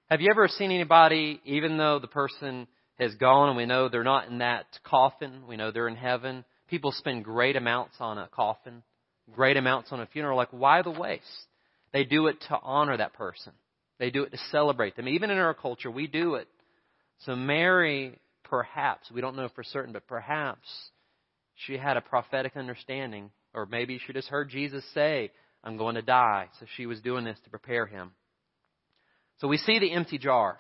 Have 0.09 0.21
you 0.21 0.29
ever 0.31 0.47
seen 0.47 0.71
anybody, 0.71 1.39
even 1.45 1.77
though 1.77 1.99
the 1.99 2.07
person 2.07 2.67
has 2.99 3.15
gone 3.15 3.49
and 3.49 3.57
we 3.57 3.65
know 3.65 3.89
they're 3.89 4.03
not 4.03 4.27
in 4.27 4.39
that 4.39 4.65
coffin. 4.83 5.43
We 5.47 5.57
know 5.57 5.71
they're 5.71 5.87
in 5.87 5.95
heaven. 5.95 6.43
People 6.67 6.91
spend 6.91 7.23
great 7.23 7.55
amounts 7.55 7.95
on 7.99 8.17
a 8.17 8.27
coffin, 8.27 8.83
great 9.31 9.57
amounts 9.57 9.91
on 9.91 9.99
a 9.99 10.05
funeral. 10.05 10.37
Like, 10.37 10.51
why 10.51 10.81
the 10.81 10.91
waste? 10.91 11.25
They 11.93 12.03
do 12.03 12.27
it 12.27 12.39
to 12.49 12.59
honor 12.61 12.97
that 12.97 13.13
person. 13.13 13.53
They 13.97 14.11
do 14.11 14.23
it 14.23 14.31
to 14.31 14.37
celebrate 14.51 14.95
them. 14.95 15.07
Even 15.07 15.29
in 15.29 15.37
our 15.37 15.53
culture, 15.53 15.89
we 15.89 16.07
do 16.07 16.35
it 16.35 16.47
So 17.25 17.35
Mary, 17.35 18.17
perhaps, 18.43 19.11
we 19.11 19.21
don't 19.21 19.35
know 19.35 19.49
for 19.53 19.63
certain, 19.63 19.93
but 19.93 20.07
perhaps 20.07 20.67
she 21.55 21.77
had 21.77 21.97
a 21.97 22.01
prophetic 22.01 22.55
understanding, 22.55 23.31
or 23.53 23.65
maybe 23.65 23.99
she 24.05 24.13
just 24.13 24.29
heard 24.29 24.49
Jesus 24.49 24.83
say, 24.93 25.31
I'm 25.63 25.77
going 25.77 25.95
to 25.95 26.01
die. 26.01 26.47
So 26.59 26.65
she 26.77 26.85
was 26.85 27.01
doing 27.01 27.25
this 27.25 27.37
to 27.43 27.49
prepare 27.49 27.85
him. 27.85 28.11
So 29.39 29.47
we 29.47 29.57
see 29.57 29.79
the 29.79 29.91
empty 29.91 30.17
jar. 30.17 30.59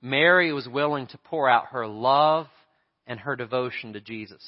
Mary 0.00 0.52
was 0.52 0.68
willing 0.68 1.06
to 1.08 1.18
pour 1.18 1.48
out 1.48 1.66
her 1.72 1.86
love 1.86 2.46
and 3.06 3.18
her 3.20 3.36
devotion 3.36 3.94
to 3.94 4.00
Jesus. 4.00 4.42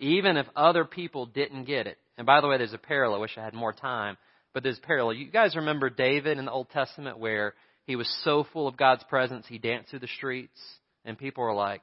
Even 0.00 0.36
if 0.36 0.46
other 0.56 0.84
people 0.84 1.26
didn't 1.26 1.64
get 1.64 1.86
it. 1.86 1.98
And 2.16 2.26
by 2.26 2.40
the 2.40 2.48
way, 2.48 2.58
there's 2.58 2.72
a 2.72 2.78
parallel. 2.78 3.18
I 3.18 3.22
wish 3.22 3.38
I 3.38 3.44
had 3.44 3.54
more 3.54 3.72
time. 3.72 4.16
But 4.52 4.62
there's 4.62 4.78
a 4.78 4.86
parallel. 4.86 5.14
You 5.14 5.30
guys 5.30 5.56
remember 5.56 5.90
David 5.90 6.38
in 6.38 6.44
the 6.44 6.50
Old 6.52 6.70
Testament 6.70 7.18
where 7.18 7.54
he 7.86 7.96
was 7.96 8.08
so 8.24 8.46
full 8.52 8.66
of 8.66 8.76
God's 8.76 9.04
presence 9.04 9.46
he 9.48 9.58
danced 9.58 9.90
through 9.90 10.00
the 10.00 10.08
streets? 10.08 10.60
And 11.04 11.18
people 11.18 11.44
were 11.44 11.54
like, 11.54 11.82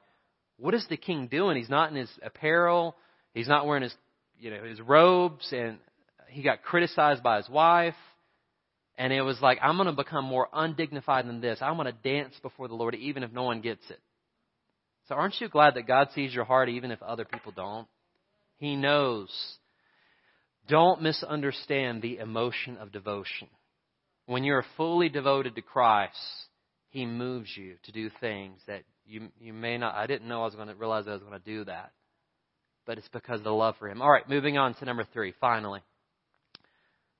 what 0.58 0.74
is 0.74 0.86
the 0.88 0.96
king 0.96 1.28
doing? 1.28 1.56
He's 1.56 1.70
not 1.70 1.90
in 1.90 1.96
his 1.96 2.10
apparel. 2.22 2.96
He's 3.34 3.48
not 3.48 3.66
wearing 3.66 3.82
his, 3.82 3.94
you 4.38 4.50
know, 4.50 4.64
his 4.64 4.80
robes. 4.80 5.52
And 5.52 5.78
he 6.28 6.42
got 6.42 6.62
criticized 6.62 7.22
by 7.22 7.36
his 7.38 7.48
wife. 7.48 7.94
And 9.02 9.12
it 9.12 9.22
was 9.22 9.40
like, 9.42 9.58
I'm 9.60 9.78
going 9.78 9.88
to 9.88 9.92
become 9.92 10.24
more 10.24 10.46
undignified 10.52 11.26
than 11.26 11.40
this. 11.40 11.58
I'm 11.60 11.74
going 11.74 11.92
to 11.92 12.08
dance 12.08 12.34
before 12.40 12.68
the 12.68 12.76
Lord 12.76 12.94
even 12.94 13.24
if 13.24 13.32
no 13.32 13.42
one 13.42 13.60
gets 13.60 13.82
it. 13.90 13.98
So 15.08 15.16
aren't 15.16 15.40
you 15.40 15.48
glad 15.48 15.74
that 15.74 15.88
God 15.88 16.10
sees 16.14 16.32
your 16.32 16.44
heart 16.44 16.68
even 16.68 16.92
if 16.92 17.02
other 17.02 17.24
people 17.24 17.50
don't? 17.50 17.88
He 18.58 18.76
knows. 18.76 19.28
Don't 20.68 21.02
misunderstand 21.02 22.00
the 22.00 22.18
emotion 22.18 22.76
of 22.76 22.92
devotion. 22.92 23.48
When 24.26 24.44
you're 24.44 24.64
fully 24.76 25.08
devoted 25.08 25.56
to 25.56 25.62
Christ, 25.62 26.14
He 26.90 27.04
moves 27.04 27.50
you 27.56 27.74
to 27.82 27.90
do 27.90 28.08
things 28.20 28.60
that 28.68 28.84
you, 29.04 29.30
you 29.40 29.52
may 29.52 29.78
not, 29.78 29.96
I 29.96 30.06
didn't 30.06 30.28
know 30.28 30.42
I 30.42 30.44
was 30.44 30.54
going 30.54 30.68
to 30.68 30.76
realize 30.76 31.08
I 31.08 31.14
was 31.14 31.22
going 31.22 31.32
to 31.32 31.44
do 31.44 31.64
that. 31.64 31.90
But 32.86 32.98
it's 32.98 33.08
because 33.08 33.40
of 33.40 33.44
the 33.44 33.50
love 33.50 33.74
for 33.80 33.88
Him. 33.88 34.00
All 34.00 34.12
right, 34.12 34.28
moving 34.28 34.58
on 34.58 34.74
to 34.74 34.84
number 34.84 35.04
three, 35.12 35.34
finally. 35.40 35.80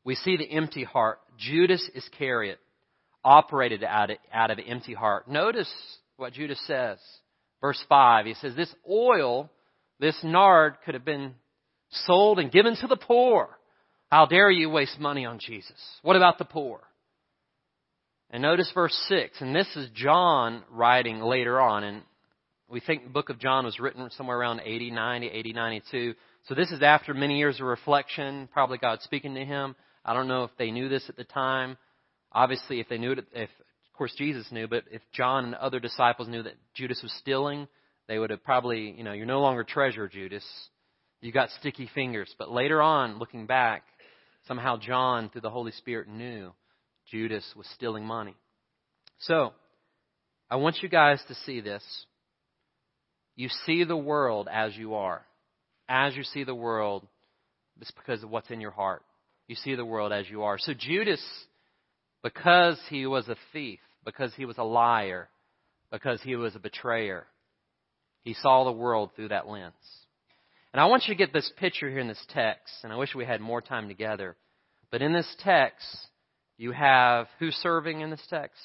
We 0.05 0.15
see 0.15 0.37
the 0.37 0.51
empty 0.51 0.85
heart. 0.85 1.21
Judas 1.39 1.89
Iscariot 1.95 2.59
operated 3.25 3.85
out 3.85 4.11
of, 4.11 4.17
out 4.33 4.51
of 4.51 4.59
empty 4.67 4.95
heart. 4.95 5.29
Notice 5.29 5.73
what 6.17 6.33
Judas 6.33 6.61
says. 6.67 6.99
Verse 7.61 7.83
5, 7.89 8.27
he 8.27 8.35
says, 8.35 8.57
This 8.57 8.75
oil, 8.91 9.49
this 10.01 10.19
nard, 10.25 10.75
could 10.85 10.95
have 10.95 11.05
been 11.05 11.35
sold 11.91 12.39
and 12.39 12.51
given 12.51 12.75
to 12.77 12.89
the 12.89 12.97
poor. 12.97 13.49
How 14.11 14.27
dare 14.27 14.51
you 14.51 14.69
waste 14.69 14.99
money 14.99 15.25
on 15.25 15.39
Jesus? 15.39 15.79
What 16.03 16.17
about 16.17 16.39
the 16.39 16.45
poor? 16.45 16.81
And 18.31 18.43
notice 18.43 18.71
verse 18.75 18.95
6, 19.09 19.41
and 19.41 19.55
this 19.55 19.69
is 19.77 19.91
John 19.95 20.63
writing 20.71 21.21
later 21.21 21.61
on, 21.61 21.85
and 21.85 22.03
we 22.69 22.81
think 22.81 23.05
the 23.05 23.11
book 23.11 23.29
of 23.29 23.39
John 23.39 23.67
was 23.67 23.79
written 23.79 24.09
somewhere 24.17 24.39
around 24.39 24.63
80, 24.65 24.91
90, 24.91 25.29
80, 25.29 25.53
92. 25.53 26.15
So 26.49 26.55
this 26.55 26.71
is 26.71 26.81
after 26.83 27.13
many 27.13 27.39
years 27.39 27.61
of 27.61 27.67
reflection, 27.67 28.49
probably 28.51 28.79
God 28.79 29.01
speaking 29.03 29.35
to 29.35 29.45
him. 29.45 29.77
I 30.05 30.15
don't 30.15 30.29
know 30.29 30.45
if 30.45 30.51
they 30.59 30.71
knew 30.71 30.89
this 30.89 31.05
at 31.09 31.17
the 31.17 31.25
time. 31.25 31.77
Obviously, 32.33 32.81
if 32.81 32.89
they 32.89 32.99
knew 32.99 33.13
it, 33.13 33.27
if 33.33 33.51
of 33.51 33.99
course 33.99 34.15
Jesus 34.17 34.47
knew, 34.51 34.67
but 34.67 34.85
if 34.91 35.03
John 35.13 35.45
and 35.45 35.55
other 35.55 35.81
disciples 35.81 36.29
knew 36.29 36.43
that 36.43 36.55
Judas 36.75 37.01
was 37.03 37.13
stealing, 37.21 37.69
they 38.09 38.19
would 38.19 38.31
have 38.31 38.43
probably, 38.43 38.91
you 38.97 39.05
know, 39.05 39.13
you're 39.13 39.27
no 39.27 39.41
longer 39.41 39.65
treasure, 39.65 40.09
Judas. 40.09 40.45
You 41.21 41.31
got 41.31 41.51
sticky 41.61 41.89
fingers. 41.95 42.35
But 42.39 42.51
later 42.51 42.83
on, 42.83 43.19
looking 43.19 43.47
back, 43.47 43.85
somehow 44.49 44.77
John, 44.77 45.29
through 45.29 45.43
the 45.43 45.51
Holy 45.51 45.73
Spirit, 45.73 46.09
knew 46.09 46.53
Judas 47.11 47.45
was 47.57 47.67
stealing 47.75 48.05
money. 48.05 48.35
So, 49.21 49.53
I 50.51 50.57
want 50.57 50.83
you 50.83 50.89
guys 50.89 51.23
to 51.29 51.35
see 51.47 51.61
this. 51.61 51.85
You 53.37 53.49
see 53.67 53.85
the 53.85 53.97
world 53.97 54.49
as 54.53 54.77
you 54.77 54.95
are. 54.95 55.25
As 55.89 56.17
you 56.17 56.25
see 56.25 56.45
the 56.45 56.55
world, 56.55 57.07
it's 57.81 57.91
because 57.93 58.23
of 58.23 58.31
what's 58.31 58.51
in 58.51 58.61
your 58.61 58.71
heart. 58.71 59.03
You 59.53 59.57
see 59.57 59.75
the 59.75 59.85
world 59.85 60.15
as 60.15 60.31
you 60.31 60.45
are. 60.45 60.57
So 60.57 60.73
Judas, 60.73 61.23
because 62.23 62.81
he 62.89 63.05
was 63.05 63.29
a 63.29 63.37
thief, 63.53 63.81
because 64.03 64.33
he 64.35 64.47
was 64.47 64.57
a 64.57 64.65
liar, 64.65 65.29
because 65.91 66.23
he 66.23 66.37
was 66.37 66.57
a 66.57 66.59
betrayer, 66.59 67.27
he 68.23 68.33
saw 68.33 68.65
the 68.65 68.73
world 68.73 69.11
through 69.15 69.29
that 69.29 69.47
lens. 69.47 69.75
And 70.73 70.81
I 70.81 70.87
want 70.87 71.03
you 71.07 71.13
to 71.13 71.19
get 71.19 71.35
this 71.35 71.53
picture 71.59 71.91
here 71.91 71.99
in 71.99 72.09
this 72.09 72.25
text, 72.31 72.73
and 72.83 72.91
I 72.91 72.97
wish 72.97 73.15
we 73.15 73.27
had 73.27 73.43
more 73.43 73.61
time 73.61 73.89
together. 73.89 74.39
But 74.91 75.03
in 75.03 75.13
this 75.13 75.31
text, 75.41 75.85
you 76.57 76.73
have 76.73 77.27
who's 77.39 77.55
serving 77.57 78.01
in 78.01 78.09
this 78.09 78.27
text? 78.31 78.59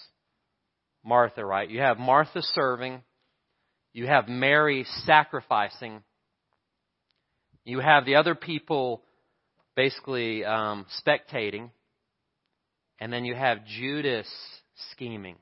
Martha, 1.03 1.43
right? 1.43 1.69
You 1.69 1.81
have 1.81 1.97
Martha 1.97 2.41
serving. 2.41 3.01
You 3.91 4.07
have 4.07 4.29
Mary 4.29 4.85
sacrificing. 5.03 6.01
You 7.65 7.81
have 7.81 8.05
the 8.05 8.15
other 8.15 8.35
people 8.35 9.03
basically 9.77 10.43
um, 10.43 10.85
spectating. 11.01 11.71
And 12.99 13.13
then 13.13 13.23
you 13.23 13.35
have 13.35 13.59
Judas 13.65 14.27
scheming. 14.91 15.37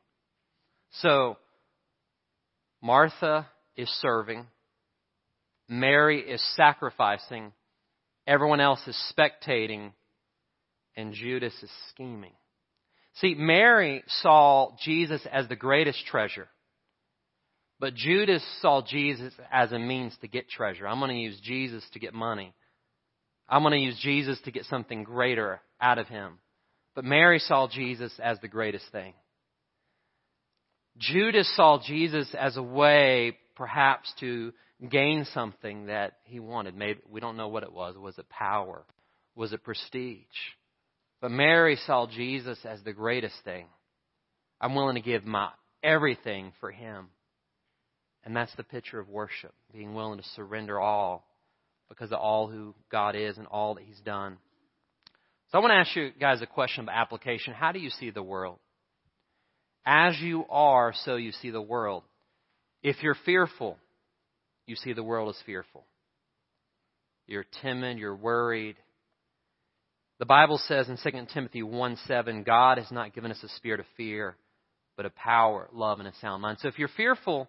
So, 1.02 1.38
Martha 2.84 3.48
is 3.76 3.90
serving. 4.02 4.46
Mary 5.68 6.20
is 6.20 6.44
sacrificing, 6.56 7.52
everyone 8.28 8.60
else 8.60 8.82
is 8.88 9.14
spectating, 9.18 9.94
and 10.96 11.14
Judas 11.14 11.54
is 11.64 11.72
scheming. 11.90 12.34
See, 13.16 13.34
Mary 13.36 14.04
saw 14.08 14.74
Jesus 14.84 15.26
as 15.32 15.48
the 15.48 15.56
greatest 15.56 16.06
treasure, 16.06 16.48
but 17.80 17.96
Judas 17.96 18.44
saw 18.62 18.84
Jesus 18.86 19.34
as 19.52 19.72
a 19.72 19.80
means 19.80 20.16
to 20.22 20.28
get 20.28 20.50
treasure. 20.50 20.88
I'm 20.88 21.00
going 21.00 21.12
to 21.12 21.18
use 21.18 21.40
Jesus 21.42 21.84
to 21.94 22.00
get 22.00 22.14
money. 22.14 22.54
I'm 23.48 23.62
going 23.62 23.74
to 23.74 23.80
use 23.80 24.00
Jesus 24.02 24.40
to 24.46 24.52
get 24.52 24.66
something 24.66 25.04
greater 25.04 25.62
out 25.80 25.98
of 25.98 26.08
him. 26.08 26.40
But 26.96 27.06
Mary 27.06 27.40
saw 27.40 27.68
Jesus 27.68 28.12
as 28.22 28.40
the 28.40 28.48
greatest 28.48 28.86
thing. 28.92 29.14
Judas 30.98 31.52
saw 31.56 31.80
Jesus 31.86 32.34
as 32.38 32.58
a 32.58 32.64
way, 32.64 33.38
perhaps, 33.56 34.12
to 34.22 34.54
gain 34.90 35.26
something 35.34 35.88
that 35.88 36.14
he 36.24 36.40
wanted. 36.40 36.76
Maybe 36.76 37.02
we 37.10 37.20
don't 37.20 37.38
know 37.38 37.50
what 37.50 37.64
it 37.64 37.74
was. 37.74 37.98
Was 37.98 38.18
it 38.18 38.30
power? 38.30 38.84
Was 39.36 39.52
it 39.52 39.64
prestige? 39.64 40.24
But 41.22 41.32
Mary 41.32 41.78
saw 41.86 42.08
Jesus 42.08 42.58
as 42.64 42.82
the 42.84 42.94
greatest 42.94 43.36
thing. 43.44 43.68
I'm 44.62 44.74
willing 44.74 44.96
to 44.96 45.02
give 45.02 45.26
my 45.26 45.50
everything 45.84 46.54
for 46.60 46.72
him. 46.72 47.08
And 48.24 48.36
that's 48.36 48.56
the 48.56 48.64
picture 48.64 49.00
of 49.00 49.10
worship, 49.10 49.54
being 49.72 49.94
willing 49.94 50.18
to 50.18 50.28
surrender 50.36 50.80
all 50.80 51.28
because 51.90 52.12
of 52.12 52.20
all 52.20 52.48
who 52.48 52.74
God 52.92 53.16
is 53.16 53.38
and 53.38 53.48
all 53.48 53.76
that 53.76 53.84
he's 53.84 54.00
done. 54.00 54.38
So 55.52 55.58
I 55.58 55.62
want 55.62 55.72
to 55.72 55.78
ask 55.78 55.96
you 55.96 56.12
guys 56.20 56.42
a 56.42 56.48
question 56.48 56.86
of 56.86 56.90
application. 56.90 57.54
How 57.54 57.72
do 57.72 57.80
you 57.80 57.90
see 57.90 58.10
the 58.10 58.24
world? 58.24 58.60
As 59.86 60.20
you 60.20 60.46
are, 60.50 60.94
so 61.04 61.16
you 61.16 61.32
see 61.32 61.52
the 61.52 61.62
world. 61.62 62.04
If 62.82 63.04
you're 63.04 63.16
fearful, 63.26 63.78
you 64.66 64.76
see 64.76 64.94
the 64.94 65.04
world 65.04 65.30
as 65.30 65.42
fearful. 65.46 65.86
You're 67.28 67.46
timid, 67.62 67.98
you're 67.98 68.16
worried. 68.16 68.76
The 70.20 70.26
Bible 70.26 70.60
says 70.68 70.90
in 70.90 70.98
2 70.98 71.28
Timothy 71.34 71.62
1 71.62 71.98
7, 72.08 72.44
God 72.44 72.78
has 72.78 72.92
not 72.92 73.14
given 73.14 73.32
us 73.32 73.44
a 73.44 73.50
spirit 73.50 73.80
of 73.80 73.86
fear, 73.98 74.36
but 74.96 75.06
a 75.06 75.12
power, 75.12 75.70
love, 75.74 76.00
and 76.00 76.08
a 76.08 76.14
sound 76.22 76.42
mind. 76.42 76.58
So 76.62 76.68
if 76.68 76.80
you're 76.80 76.88
fearful, 76.88 77.48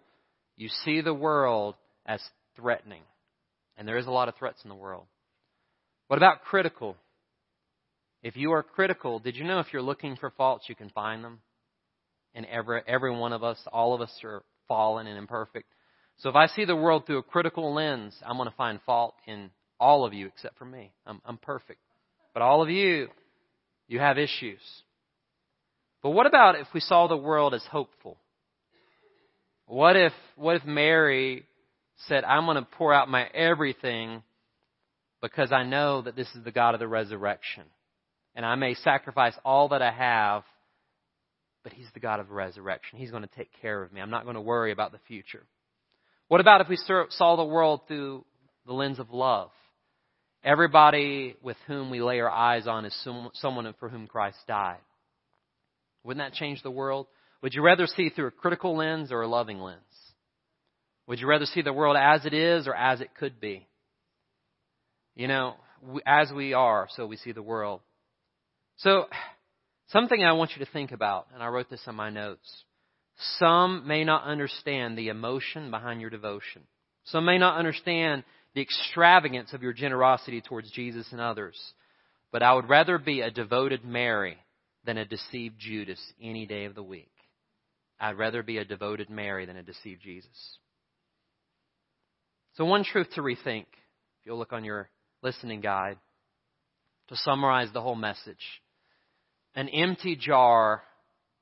you 0.55 0.69
see 0.83 1.01
the 1.01 1.13
world 1.13 1.75
as 2.05 2.21
threatening. 2.55 3.03
And 3.77 3.87
there 3.87 3.97
is 3.97 4.07
a 4.07 4.11
lot 4.11 4.27
of 4.27 4.35
threats 4.35 4.59
in 4.63 4.69
the 4.69 4.75
world. 4.75 5.05
What 6.07 6.17
about 6.17 6.43
critical? 6.43 6.97
If 8.23 8.35
you 8.35 8.51
are 8.53 8.63
critical, 8.63 9.19
did 9.19 9.35
you 9.35 9.43
know 9.43 9.59
if 9.59 9.67
you're 9.71 9.81
looking 9.81 10.15
for 10.15 10.31
faults, 10.31 10.65
you 10.67 10.75
can 10.75 10.89
find 10.89 11.23
them? 11.23 11.39
And 12.33 12.45
every, 12.45 12.81
every 12.87 13.11
one 13.11 13.33
of 13.33 13.43
us, 13.43 13.59
all 13.71 13.93
of 13.93 14.01
us 14.01 14.11
are 14.23 14.43
fallen 14.67 15.07
and 15.07 15.17
imperfect. 15.17 15.67
So 16.17 16.29
if 16.29 16.35
I 16.35 16.47
see 16.47 16.65
the 16.65 16.75
world 16.75 17.05
through 17.05 17.19
a 17.19 17.23
critical 17.23 17.73
lens, 17.73 18.15
I'm 18.25 18.37
going 18.37 18.49
to 18.49 18.55
find 18.55 18.79
fault 18.85 19.15
in 19.27 19.51
all 19.79 20.05
of 20.05 20.13
you 20.13 20.27
except 20.27 20.57
for 20.57 20.65
me. 20.65 20.91
I'm, 21.05 21.21
I'm 21.25 21.37
perfect. 21.37 21.79
But 22.33 22.41
all 22.41 22.61
of 22.61 22.69
you, 22.69 23.07
you 23.87 23.99
have 23.99 24.17
issues. 24.17 24.61
But 26.01 26.11
what 26.11 26.25
about 26.25 26.59
if 26.59 26.67
we 26.73 26.79
saw 26.79 27.07
the 27.07 27.17
world 27.17 27.53
as 27.53 27.63
hopeful? 27.71 28.17
What 29.67 29.95
if, 29.95 30.13
what 30.35 30.55
if 30.55 30.65
Mary 30.65 31.45
said, 32.07 32.23
I'm 32.23 32.45
going 32.45 32.57
to 32.57 32.67
pour 32.77 32.93
out 32.93 33.09
my 33.09 33.25
everything 33.25 34.21
because 35.21 35.51
I 35.51 35.63
know 35.63 36.01
that 36.03 36.15
this 36.15 36.27
is 36.35 36.43
the 36.43 36.51
God 36.51 36.73
of 36.73 36.79
the 36.79 36.87
resurrection. 36.87 37.63
And 38.35 38.45
I 38.45 38.55
may 38.55 38.75
sacrifice 38.75 39.33
all 39.43 39.69
that 39.69 39.81
I 39.81 39.91
have, 39.91 40.43
but 41.63 41.73
He's 41.73 41.87
the 41.93 41.99
God 41.99 42.19
of 42.19 42.27
the 42.27 42.33
resurrection. 42.33 42.99
He's 42.99 43.09
going 43.11 43.23
to 43.23 43.35
take 43.35 43.49
care 43.61 43.81
of 43.81 43.91
me. 43.91 43.99
I'm 43.99 44.11
not 44.11 44.25
going 44.25 44.35
to 44.35 44.41
worry 44.41 44.71
about 44.71 44.91
the 44.91 44.99
future. 45.07 45.43
What 46.27 46.41
about 46.41 46.61
if 46.61 46.69
we 46.69 46.77
saw 46.77 47.35
the 47.35 47.45
world 47.45 47.81
through 47.87 48.25
the 48.65 48.73
lens 48.73 48.99
of 48.99 49.09
love? 49.11 49.49
Everybody 50.43 51.35
with 51.41 51.57
whom 51.65 51.89
we 51.89 52.01
lay 52.01 52.19
our 52.19 52.29
eyes 52.29 52.67
on 52.67 52.85
is 52.85 53.07
someone 53.33 53.73
for 53.79 53.89
whom 53.89 54.07
Christ 54.07 54.37
died. 54.47 54.77
Wouldn't 56.03 56.23
that 56.23 56.37
change 56.37 56.61
the 56.61 56.71
world? 56.71 57.07
Would 57.41 57.53
you 57.53 57.63
rather 57.63 57.87
see 57.87 58.09
through 58.09 58.27
a 58.27 58.31
critical 58.31 58.77
lens 58.77 59.11
or 59.11 59.21
a 59.21 59.27
loving 59.27 59.59
lens? 59.59 59.81
Would 61.07 61.19
you 61.19 61.27
rather 61.27 61.45
see 61.45 61.61
the 61.61 61.73
world 61.73 61.97
as 61.97 62.25
it 62.25 62.33
is 62.33 62.67
or 62.67 62.75
as 62.75 63.01
it 63.01 63.15
could 63.15 63.39
be? 63.39 63.67
You 65.15 65.27
know, 65.27 65.55
as 66.05 66.31
we 66.31 66.53
are, 66.53 66.87
so 66.95 67.07
we 67.07 67.17
see 67.17 67.31
the 67.31 67.41
world. 67.41 67.81
So, 68.77 69.07
something 69.87 70.23
I 70.23 70.33
want 70.33 70.51
you 70.55 70.63
to 70.63 70.71
think 70.71 70.91
about, 70.91 71.27
and 71.33 71.41
I 71.41 71.47
wrote 71.47 71.69
this 71.69 71.83
in 71.87 71.95
my 71.95 72.09
notes. 72.09 72.63
Some 73.39 73.87
may 73.87 74.03
not 74.03 74.25
understand 74.25 74.97
the 74.97 75.07
emotion 75.07 75.71
behind 75.71 76.01
your 76.01 76.11
devotion. 76.11 76.63
Some 77.05 77.25
may 77.25 77.37
not 77.37 77.57
understand 77.57 78.23
the 78.53 78.61
extravagance 78.61 79.53
of 79.53 79.63
your 79.63 79.73
generosity 79.73 80.41
towards 80.41 80.69
Jesus 80.71 81.07
and 81.11 81.21
others. 81.21 81.57
But 82.31 82.43
I 82.43 82.53
would 82.53 82.69
rather 82.69 82.97
be 82.97 83.21
a 83.21 83.31
devoted 83.31 83.83
Mary 83.83 84.37
than 84.85 84.97
a 84.97 85.05
deceived 85.05 85.55
Judas 85.57 86.01
any 86.21 86.45
day 86.45 86.65
of 86.65 86.75
the 86.75 86.83
week. 86.83 87.11
I'd 87.99 88.17
rather 88.17 88.43
be 88.43 88.57
a 88.57 88.65
devoted 88.65 89.09
Mary 89.09 89.45
than 89.45 89.57
a 89.57 89.63
deceived 89.63 90.01
Jesus. 90.01 90.57
So, 92.57 92.65
one 92.65 92.83
truth 92.83 93.07
to 93.13 93.21
rethink, 93.21 93.67
if 93.67 94.25
you'll 94.25 94.39
look 94.39 94.51
on 94.51 94.65
your 94.65 94.89
listening 95.21 95.61
guide, 95.61 95.97
to 97.09 97.15
summarize 97.17 97.69
the 97.71 97.81
whole 97.81 97.95
message 97.95 98.61
an 99.53 99.69
empty 99.69 100.15
jar 100.15 100.83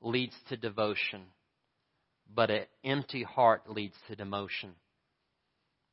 leads 0.00 0.34
to 0.48 0.56
devotion, 0.56 1.22
but 2.32 2.50
an 2.50 2.64
empty 2.84 3.22
heart 3.22 3.68
leads 3.68 3.94
to 4.08 4.16
demotion. 4.16 4.72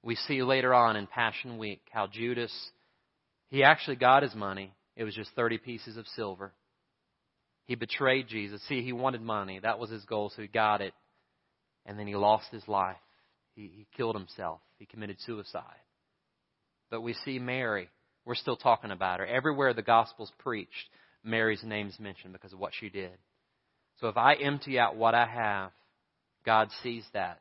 We 0.03 0.15
see 0.15 0.43
later 0.43 0.73
on 0.73 0.97
in 0.97 1.07
Passion 1.07 1.57
Week 1.57 1.81
how 1.91 2.07
Judas, 2.07 2.53
he 3.49 3.63
actually 3.63 3.95
got 3.95 4.23
his 4.23 4.35
money. 4.35 4.73
It 4.95 5.05
was 5.05 5.15
just 5.15 5.31
30 5.35 5.57
pieces 5.57 5.95
of 5.97 6.05
silver. 6.15 6.51
He 7.65 7.75
betrayed 7.75 8.27
Jesus. 8.27 8.61
See, 8.67 8.83
he 8.83 8.91
wanted 8.91 9.21
money. 9.21 9.59
That 9.59 9.79
was 9.79 9.89
his 9.89 10.03
goal, 10.03 10.31
so 10.35 10.41
he 10.41 10.49
got 10.49 10.81
it. 10.81 10.93
And 11.85 11.97
then 11.97 12.07
he 12.07 12.15
lost 12.15 12.47
his 12.51 12.67
life. 12.67 12.97
He, 13.55 13.71
he 13.73 13.87
killed 13.95 14.15
himself. 14.15 14.61
He 14.79 14.85
committed 14.85 15.17
suicide. 15.21 15.63
But 16.89 17.01
we 17.01 17.13
see 17.13 17.39
Mary. 17.39 17.89
We're 18.25 18.35
still 18.35 18.55
talking 18.55 18.91
about 18.91 19.19
her. 19.19 19.25
Everywhere 19.25 19.73
the 19.73 19.81
gospel's 19.81 20.31
preached, 20.39 20.89
Mary's 21.23 21.63
name's 21.63 21.99
mentioned 21.99 22.33
because 22.33 22.53
of 22.53 22.59
what 22.59 22.73
she 22.79 22.89
did. 22.89 23.17
So 23.99 24.07
if 24.07 24.17
I 24.17 24.33
empty 24.35 24.79
out 24.79 24.95
what 24.95 25.15
I 25.15 25.25
have, 25.25 25.71
God 26.45 26.69
sees 26.81 27.05
that. 27.13 27.39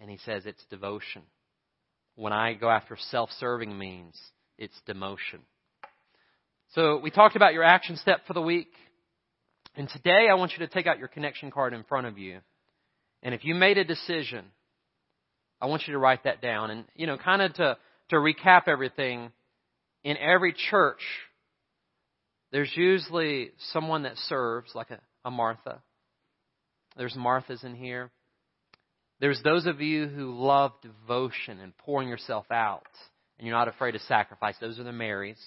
And 0.00 0.10
he 0.10 0.18
says 0.18 0.44
it's 0.46 0.64
devotion. 0.70 1.22
When 2.14 2.32
I 2.32 2.54
go 2.54 2.70
after 2.70 2.96
self 3.10 3.30
serving 3.38 3.76
means, 3.76 4.18
it's 4.58 4.78
demotion. 4.88 5.40
So 6.74 6.98
we 6.98 7.10
talked 7.10 7.36
about 7.36 7.52
your 7.52 7.62
action 7.62 7.96
step 7.96 8.20
for 8.26 8.32
the 8.32 8.42
week. 8.42 8.72
And 9.76 9.88
today 9.88 10.28
I 10.30 10.34
want 10.34 10.52
you 10.52 10.66
to 10.66 10.68
take 10.68 10.86
out 10.86 10.98
your 10.98 11.08
connection 11.08 11.50
card 11.50 11.74
in 11.74 11.84
front 11.84 12.06
of 12.06 12.18
you. 12.18 12.38
And 13.22 13.34
if 13.34 13.44
you 13.44 13.54
made 13.54 13.78
a 13.78 13.84
decision, 13.84 14.46
I 15.60 15.66
want 15.66 15.86
you 15.86 15.92
to 15.92 15.98
write 15.98 16.24
that 16.24 16.40
down. 16.40 16.70
And, 16.70 16.84
you 16.94 17.06
know, 17.06 17.16
kind 17.16 17.42
of 17.42 17.54
to, 17.54 17.76
to 18.10 18.16
recap 18.16 18.68
everything, 18.68 19.30
in 20.04 20.16
every 20.18 20.54
church, 20.70 21.00
there's 22.52 22.70
usually 22.76 23.50
someone 23.72 24.04
that 24.04 24.16
serves, 24.28 24.70
like 24.74 24.90
a, 24.90 25.00
a 25.24 25.30
Martha. 25.30 25.80
There's 26.96 27.14
Marthas 27.14 27.64
in 27.64 27.74
here. 27.74 28.10
There's 29.18 29.42
those 29.42 29.66
of 29.66 29.80
you 29.80 30.06
who 30.06 30.34
love 30.34 30.72
devotion 30.82 31.58
and 31.58 31.76
pouring 31.78 32.08
yourself 32.08 32.46
out, 32.50 32.86
and 33.38 33.46
you're 33.46 33.56
not 33.56 33.68
afraid 33.68 33.92
to 33.92 33.98
sacrifice. 34.00 34.54
Those 34.60 34.78
are 34.78 34.84
the 34.84 34.92
Marys. 34.92 35.42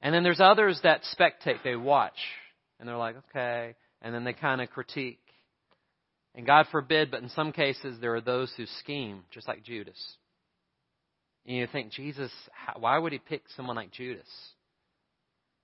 And 0.00 0.14
then 0.14 0.22
there's 0.22 0.40
others 0.40 0.80
that 0.82 1.02
spectate, 1.16 1.62
they 1.62 1.76
watch, 1.76 2.18
and 2.78 2.88
they're 2.88 2.96
like, 2.96 3.16
okay, 3.30 3.74
and 4.02 4.14
then 4.14 4.24
they 4.24 4.32
kind 4.32 4.60
of 4.60 4.70
critique. 4.70 5.20
And 6.34 6.46
God 6.46 6.66
forbid, 6.72 7.10
but 7.10 7.22
in 7.22 7.28
some 7.28 7.52
cases, 7.52 7.98
there 8.00 8.14
are 8.14 8.20
those 8.20 8.52
who 8.56 8.66
scheme, 8.80 9.22
just 9.30 9.46
like 9.46 9.62
Judas. 9.62 9.98
And 11.46 11.56
you 11.56 11.66
think, 11.66 11.92
Jesus, 11.92 12.32
why 12.76 12.98
would 12.98 13.12
he 13.12 13.18
pick 13.18 13.42
someone 13.56 13.76
like 13.76 13.92
Judas? 13.92 14.26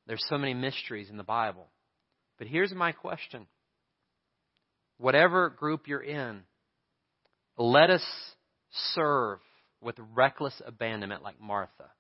There's 0.07 0.25
so 0.29 0.39
many 0.39 0.55
mysteries 0.55 1.11
in 1.11 1.17
the 1.17 1.25
Bible. 1.25 1.67
But 2.39 2.47
here's 2.47 2.73
my 2.73 2.93
question. 2.93 3.47
Whatever 4.99 5.49
group 5.51 5.89
you're 5.89 6.03
in, 6.03 6.43
let 7.57 7.91
us 7.91 8.05
serve 8.95 9.39
with 9.81 9.97
reckless 10.15 10.61
abandonment 10.65 11.23
like 11.23 11.41
Martha, 11.41 11.91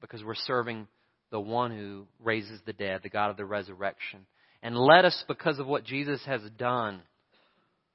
because 0.00 0.24
we're 0.24 0.34
serving 0.34 0.86
the 1.30 1.40
one 1.40 1.70
who 1.70 2.06
raises 2.18 2.60
the 2.64 2.72
dead, 2.72 3.00
the 3.02 3.08
God 3.08 3.30
of 3.30 3.36
the 3.36 3.44
resurrection. 3.44 4.26
And 4.62 4.76
let 4.76 5.04
us, 5.04 5.24
because 5.28 5.58
of 5.58 5.66
what 5.66 5.84
Jesus 5.84 6.20
has 6.26 6.40
done 6.56 7.02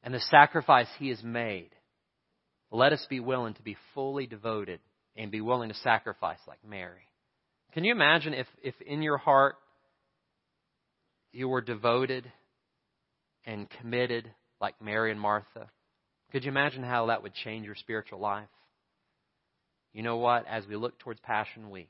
and 0.06 0.14
the 0.14 0.20
sacrifice 0.20 0.88
he 1.00 1.10
has 1.10 1.22
made, 1.24 1.72
let 2.72 2.94
us 2.94 3.06
be 3.10 3.20
willing 3.20 3.56
to 3.56 3.62
be 3.64 3.76
fully 3.96 4.28
devoted 4.28 4.80
and 5.18 5.32
be 5.32 5.42
willing 5.42 5.70
to 5.70 5.76
sacrifice 5.76 6.38
like 6.48 6.60
Mary. 6.64 7.10
Can 7.74 7.84
you 7.84 7.92
imagine 7.92 8.36
if, 8.36 8.48
if 8.64 8.76
in 8.86 9.02
your 9.02 9.18
heart 9.18 9.56
you 11.34 11.50
were 11.50 11.62
devoted 11.62 12.32
and 13.46 13.68
committed 13.82 14.32
like 14.62 14.80
Mary 14.80 15.12
and 15.12 15.20
Martha? 15.20 15.70
Could 16.32 16.44
you 16.44 16.52
imagine 16.52 16.84
how 16.84 17.08
that 17.08 17.24
would 17.24 17.34
change 17.34 17.66
your 17.66 17.76
spiritual 17.76 18.20
life? 18.20 18.48
You 19.92 20.04
know 20.04 20.18
what? 20.18 20.46
As 20.48 20.68
we 20.68 20.76
look 20.76 21.00
towards 21.00 21.20
Passion 21.22 21.72
Week, 21.72 21.90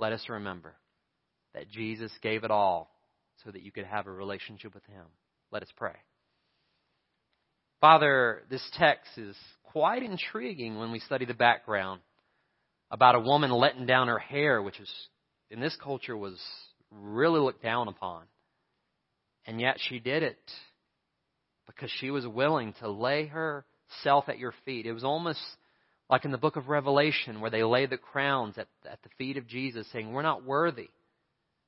let 0.00 0.12
us 0.12 0.24
remember 0.28 0.74
that 1.54 1.70
Jesus 1.70 2.10
gave 2.20 2.42
it 2.42 2.50
all 2.50 2.90
so 3.44 3.50
that 3.52 3.62
you 3.62 3.70
could 3.70 3.84
have 3.84 4.06
a 4.06 4.12
relationship 4.12 4.74
with 4.74 4.84
Him. 4.86 5.04
Let 5.52 5.62
us 5.62 5.68
pray. 5.76 5.94
Father, 7.82 8.44
this 8.48 8.62
text 8.78 9.18
is 9.18 9.36
quite 9.64 10.04
intriguing 10.04 10.78
when 10.78 10.92
we 10.92 11.00
study 11.00 11.24
the 11.24 11.34
background 11.34 12.00
about 12.92 13.16
a 13.16 13.20
woman 13.20 13.50
letting 13.50 13.86
down 13.86 14.06
her 14.06 14.20
hair, 14.20 14.62
which 14.62 14.78
is 14.78 14.88
in 15.50 15.58
this 15.60 15.76
culture 15.82 16.16
was 16.16 16.40
really 16.92 17.40
looked 17.40 17.60
down 17.60 17.88
upon. 17.88 18.22
And 19.46 19.60
yet 19.60 19.78
she 19.80 19.98
did 19.98 20.22
it 20.22 20.38
because 21.66 21.90
she 21.98 22.12
was 22.12 22.24
willing 22.24 22.72
to 22.74 22.88
lay 22.88 23.26
herself 23.26 24.28
at 24.28 24.38
your 24.38 24.54
feet. 24.64 24.86
It 24.86 24.92
was 24.92 25.02
almost 25.02 25.40
like 26.08 26.24
in 26.24 26.30
the 26.30 26.38
book 26.38 26.54
of 26.54 26.68
Revelation 26.68 27.40
where 27.40 27.50
they 27.50 27.64
lay 27.64 27.86
the 27.86 27.98
crowns 27.98 28.58
at, 28.58 28.68
at 28.88 29.02
the 29.02 29.10
feet 29.18 29.36
of 29.38 29.48
Jesus 29.48 29.88
saying, 29.92 30.12
We're 30.12 30.22
not 30.22 30.44
worthy. 30.44 30.90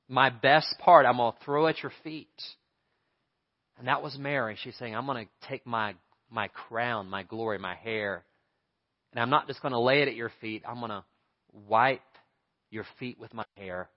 My 0.07 0.29
best 0.29 0.75
part 0.79 1.05
I'm 1.05 1.17
going 1.17 1.33
to 1.33 1.43
throw 1.43 1.67
at 1.67 1.83
your 1.83 1.91
feet. 2.05 2.29
And 3.77 3.87
that 3.87 4.01
was 4.01 4.17
Mary. 4.17 4.57
She's 4.63 4.75
saying, 4.77 4.95
I'm 4.95 5.05
going 5.05 5.25
to 5.25 5.49
take 5.49 5.65
my, 5.67 5.95
my 6.29 6.47
crown, 6.49 7.09
my 7.09 7.23
glory, 7.23 7.57
my 7.57 7.75
hair, 7.75 8.23
and 9.11 9.21
I'm 9.21 9.29
not 9.29 9.47
just 9.47 9.61
going 9.61 9.71
to 9.71 9.79
lay 9.79 10.01
it 10.01 10.09
at 10.09 10.15
your 10.15 10.31
feet. 10.41 10.63
I'm 10.67 10.79
going 10.79 10.89
to 10.89 11.05
wipe 11.67 12.01
your 12.69 12.85
feet 12.99 13.17
with 13.17 13.33
my 13.33 13.45
hair. 13.55 13.89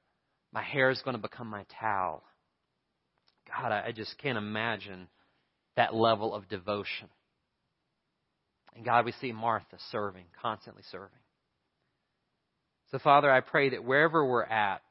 My 0.52 0.62
hair 0.62 0.90
is 0.90 1.02
going 1.02 1.16
to 1.16 1.22
become 1.22 1.48
my 1.48 1.64
towel. 1.80 2.22
God, 3.48 3.72
I 3.72 3.92
just 3.92 4.16
can't 4.18 4.38
imagine 4.38 5.08
that 5.76 5.94
level 5.94 6.34
of 6.34 6.48
devotion. 6.48 7.08
And 8.76 8.84
God, 8.84 9.04
we 9.04 9.12
see 9.20 9.32
Martha 9.32 9.76
serving, 9.90 10.26
constantly 10.40 10.82
serving. 10.92 11.18
So, 12.92 12.98
Father, 12.98 13.30
I 13.30 13.40
pray 13.40 13.70
that 13.70 13.84
wherever 13.84 14.24
we're 14.24 14.44
at, 14.44 14.82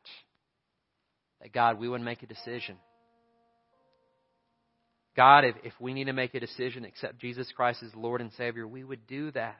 that 1.41 1.53
God, 1.53 1.79
we 1.79 1.87
would 1.87 2.01
make 2.01 2.21
a 2.21 2.27
decision. 2.27 2.75
God, 5.17 5.45
if, 5.45 5.55
if 5.63 5.73
we 5.79 5.95
need 5.95 6.05
to 6.05 6.13
make 6.13 6.35
a 6.35 6.39
decision, 6.39 6.85
accept 6.85 7.17
Jesus 7.17 7.51
Christ 7.55 7.81
as 7.83 7.89
Lord 7.95 8.21
and 8.21 8.31
Savior, 8.37 8.67
we 8.67 8.83
would 8.83 9.07
do 9.07 9.31
that. 9.31 9.57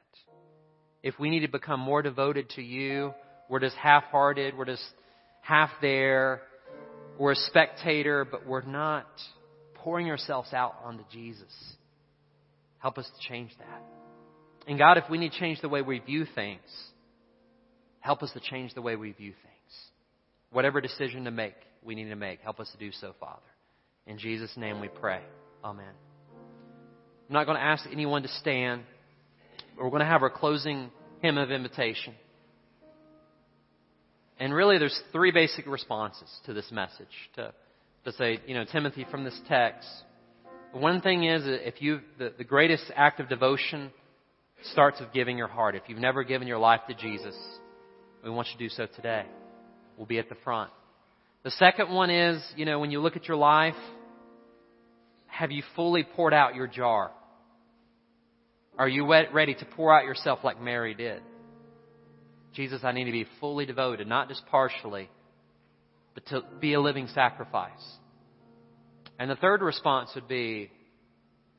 If 1.02 1.18
we 1.18 1.30
need 1.30 1.40
to 1.40 1.48
become 1.48 1.80
more 1.80 2.00
devoted 2.00 2.48
to 2.50 2.62
you, 2.62 3.12
we're 3.50 3.58
just 3.58 3.74
half 3.74 4.04
hearted, 4.04 4.56
we're 4.56 4.66
just 4.66 4.84
half 5.40 5.70
there, 5.82 6.42
we're 7.18 7.32
a 7.32 7.36
spectator, 7.36 8.24
but 8.24 8.46
we're 8.46 8.62
not 8.62 9.08
pouring 9.74 10.08
ourselves 10.10 10.52
out 10.52 10.76
onto 10.84 11.02
Jesus. 11.10 11.52
Help 12.78 12.96
us 12.96 13.06
to 13.06 13.28
change 13.28 13.50
that. 13.58 13.82
And 14.68 14.78
God, 14.78 14.96
if 14.96 15.04
we 15.10 15.18
need 15.18 15.32
to 15.32 15.40
change 15.40 15.60
the 15.60 15.68
way 15.68 15.82
we 15.82 15.98
view 15.98 16.24
things, 16.36 16.60
help 17.98 18.22
us 18.22 18.30
to 18.32 18.40
change 18.40 18.74
the 18.74 18.82
way 18.82 18.94
we 18.94 19.10
view 19.10 19.32
things. 19.32 19.74
Whatever 20.52 20.80
decision 20.80 21.24
to 21.24 21.32
make, 21.32 21.56
we 21.82 21.96
need 21.96 22.10
to 22.10 22.16
make, 22.16 22.42
help 22.42 22.60
us 22.60 22.70
to 22.70 22.78
do 22.78 22.92
so, 22.92 23.12
Father. 23.18 23.42
In 24.06 24.18
Jesus' 24.18 24.52
name 24.56 24.80
we 24.80 24.88
pray. 24.88 25.20
Amen. 25.64 25.86
I'm 27.28 27.34
not 27.34 27.46
going 27.46 27.58
to 27.58 27.64
ask 27.64 27.84
anyone 27.90 28.22
to 28.22 28.28
stand. 28.28 28.82
We're 29.76 29.90
going 29.90 30.00
to 30.00 30.06
have 30.06 30.22
our 30.22 30.30
closing 30.30 30.90
hymn 31.20 31.38
of 31.38 31.50
invitation. 31.50 32.14
And 34.40 34.54
really, 34.54 34.78
there's 34.78 34.98
three 35.12 35.32
basic 35.32 35.66
responses 35.66 36.28
to 36.46 36.54
this 36.54 36.70
message. 36.70 37.06
To 37.36 37.52
to 38.04 38.12
say, 38.12 38.40
you 38.46 38.54
know, 38.54 38.64
Timothy, 38.64 39.06
from 39.10 39.24
this 39.24 39.38
text, 39.48 39.88
one 40.72 41.00
thing 41.00 41.24
is 41.24 41.42
if 41.44 41.82
you 41.82 42.00
the, 42.18 42.32
the 42.38 42.44
greatest 42.44 42.84
act 42.94 43.20
of 43.20 43.28
devotion 43.28 43.90
starts 44.72 45.00
with 45.00 45.12
giving 45.12 45.38
your 45.38 45.48
heart. 45.48 45.74
If 45.74 45.82
you've 45.88 45.98
never 45.98 46.24
given 46.24 46.48
your 46.48 46.58
life 46.58 46.80
to 46.88 46.94
Jesus, 46.94 47.36
we 48.24 48.30
want 48.30 48.48
you 48.48 48.58
to 48.58 48.64
do 48.64 48.68
so 48.68 48.86
today. 48.96 49.24
We'll 49.96 50.06
be 50.06 50.18
at 50.18 50.28
the 50.28 50.36
front. 50.44 50.70
The 51.44 51.50
second 51.52 51.90
one 51.90 52.10
is, 52.10 52.42
you 52.56 52.64
know, 52.64 52.78
when 52.78 52.90
you 52.90 53.00
look 53.00 53.16
at 53.16 53.26
your 53.26 53.36
life, 53.36 53.74
Have 55.38 55.52
you 55.52 55.62
fully 55.76 56.02
poured 56.02 56.34
out 56.34 56.56
your 56.56 56.66
jar? 56.66 57.12
Are 58.76 58.88
you 58.88 59.06
ready 59.06 59.54
to 59.54 59.64
pour 59.76 59.96
out 59.96 60.04
yourself 60.04 60.40
like 60.42 60.60
Mary 60.60 60.94
did? 60.94 61.22
Jesus, 62.54 62.80
I 62.82 62.90
need 62.90 63.04
to 63.04 63.12
be 63.12 63.24
fully 63.38 63.64
devoted, 63.64 64.08
not 64.08 64.26
just 64.26 64.42
partially, 64.50 65.08
but 66.14 66.26
to 66.26 66.42
be 66.60 66.74
a 66.74 66.80
living 66.80 67.06
sacrifice. 67.14 67.70
And 69.20 69.30
the 69.30 69.36
third 69.36 69.62
response 69.62 70.10
would 70.16 70.26
be, 70.26 70.72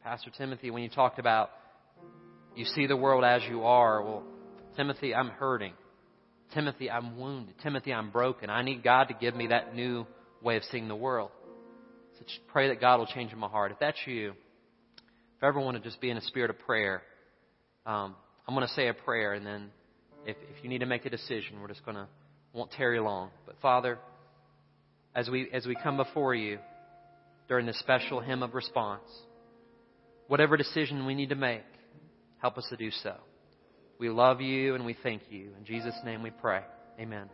Pastor 0.03 0.29
Timothy, 0.37 0.71
when 0.71 0.83
you 0.83 0.89
talked 0.89 1.17
about 1.17 1.49
you 2.57 2.65
see 2.65 2.85
the 2.85 2.97
world 2.97 3.23
as 3.23 3.43
you 3.49 3.63
are, 3.63 4.03
well, 4.03 4.23
Timothy, 4.75 5.15
I'm 5.15 5.29
hurting. 5.29 5.71
Timothy, 6.53 6.91
I'm 6.91 7.17
wounded. 7.17 7.55
Timothy, 7.63 7.93
I'm 7.93 8.09
broken. 8.09 8.49
I 8.49 8.61
need 8.61 8.83
God 8.83 9.05
to 9.05 9.13
give 9.13 9.37
me 9.37 9.47
that 9.47 9.73
new 9.73 10.05
way 10.41 10.57
of 10.57 10.63
seeing 10.65 10.89
the 10.89 10.97
world. 10.97 11.31
Pray 12.47 12.69
that 12.69 12.81
God 12.81 12.97
will 12.99 13.07
change 13.07 13.33
my 13.33 13.47
heart. 13.47 13.71
If 13.71 13.79
that's 13.79 13.97
you, 14.05 14.31
if 14.31 15.43
I 15.43 15.47
ever 15.47 15.59
want 15.59 15.77
to 15.77 15.83
just 15.83 16.01
be 16.01 16.09
in 16.09 16.17
a 16.17 16.21
spirit 16.21 16.49
of 16.49 16.59
prayer, 16.59 17.01
um, 17.85 18.15
I'm 18.47 18.55
going 18.55 18.67
to 18.67 18.73
say 18.73 18.87
a 18.87 18.93
prayer, 18.93 19.33
and 19.33 19.45
then 19.45 19.69
if, 20.25 20.35
if 20.55 20.63
you 20.63 20.69
need 20.69 20.79
to 20.79 20.85
make 20.85 21.05
a 21.05 21.09
decision, 21.09 21.61
we're 21.61 21.67
just 21.67 21.85
going 21.85 21.97
to 21.97 22.07
won't 22.53 22.71
tarry 22.71 22.99
long. 22.99 23.29
But 23.45 23.55
Father, 23.61 23.99
as 25.15 25.29
we 25.29 25.49
as 25.51 25.65
we 25.65 25.75
come 25.75 25.97
before 25.97 26.33
you 26.35 26.59
during 27.47 27.65
this 27.65 27.79
special 27.79 28.19
hymn 28.19 28.43
of 28.43 28.53
response, 28.53 29.09
whatever 30.27 30.57
decision 30.57 31.05
we 31.05 31.15
need 31.15 31.29
to 31.29 31.35
make, 31.35 31.63
help 32.41 32.57
us 32.57 32.65
to 32.69 32.77
do 32.77 32.91
so. 33.03 33.15
We 33.99 34.09
love 34.09 34.39
you 34.39 34.75
and 34.75 34.85
we 34.85 34.95
thank 35.03 35.23
you. 35.29 35.51
In 35.57 35.65
Jesus' 35.65 35.95
name 36.05 36.23
we 36.23 36.31
pray. 36.31 36.61
Amen. 36.99 37.29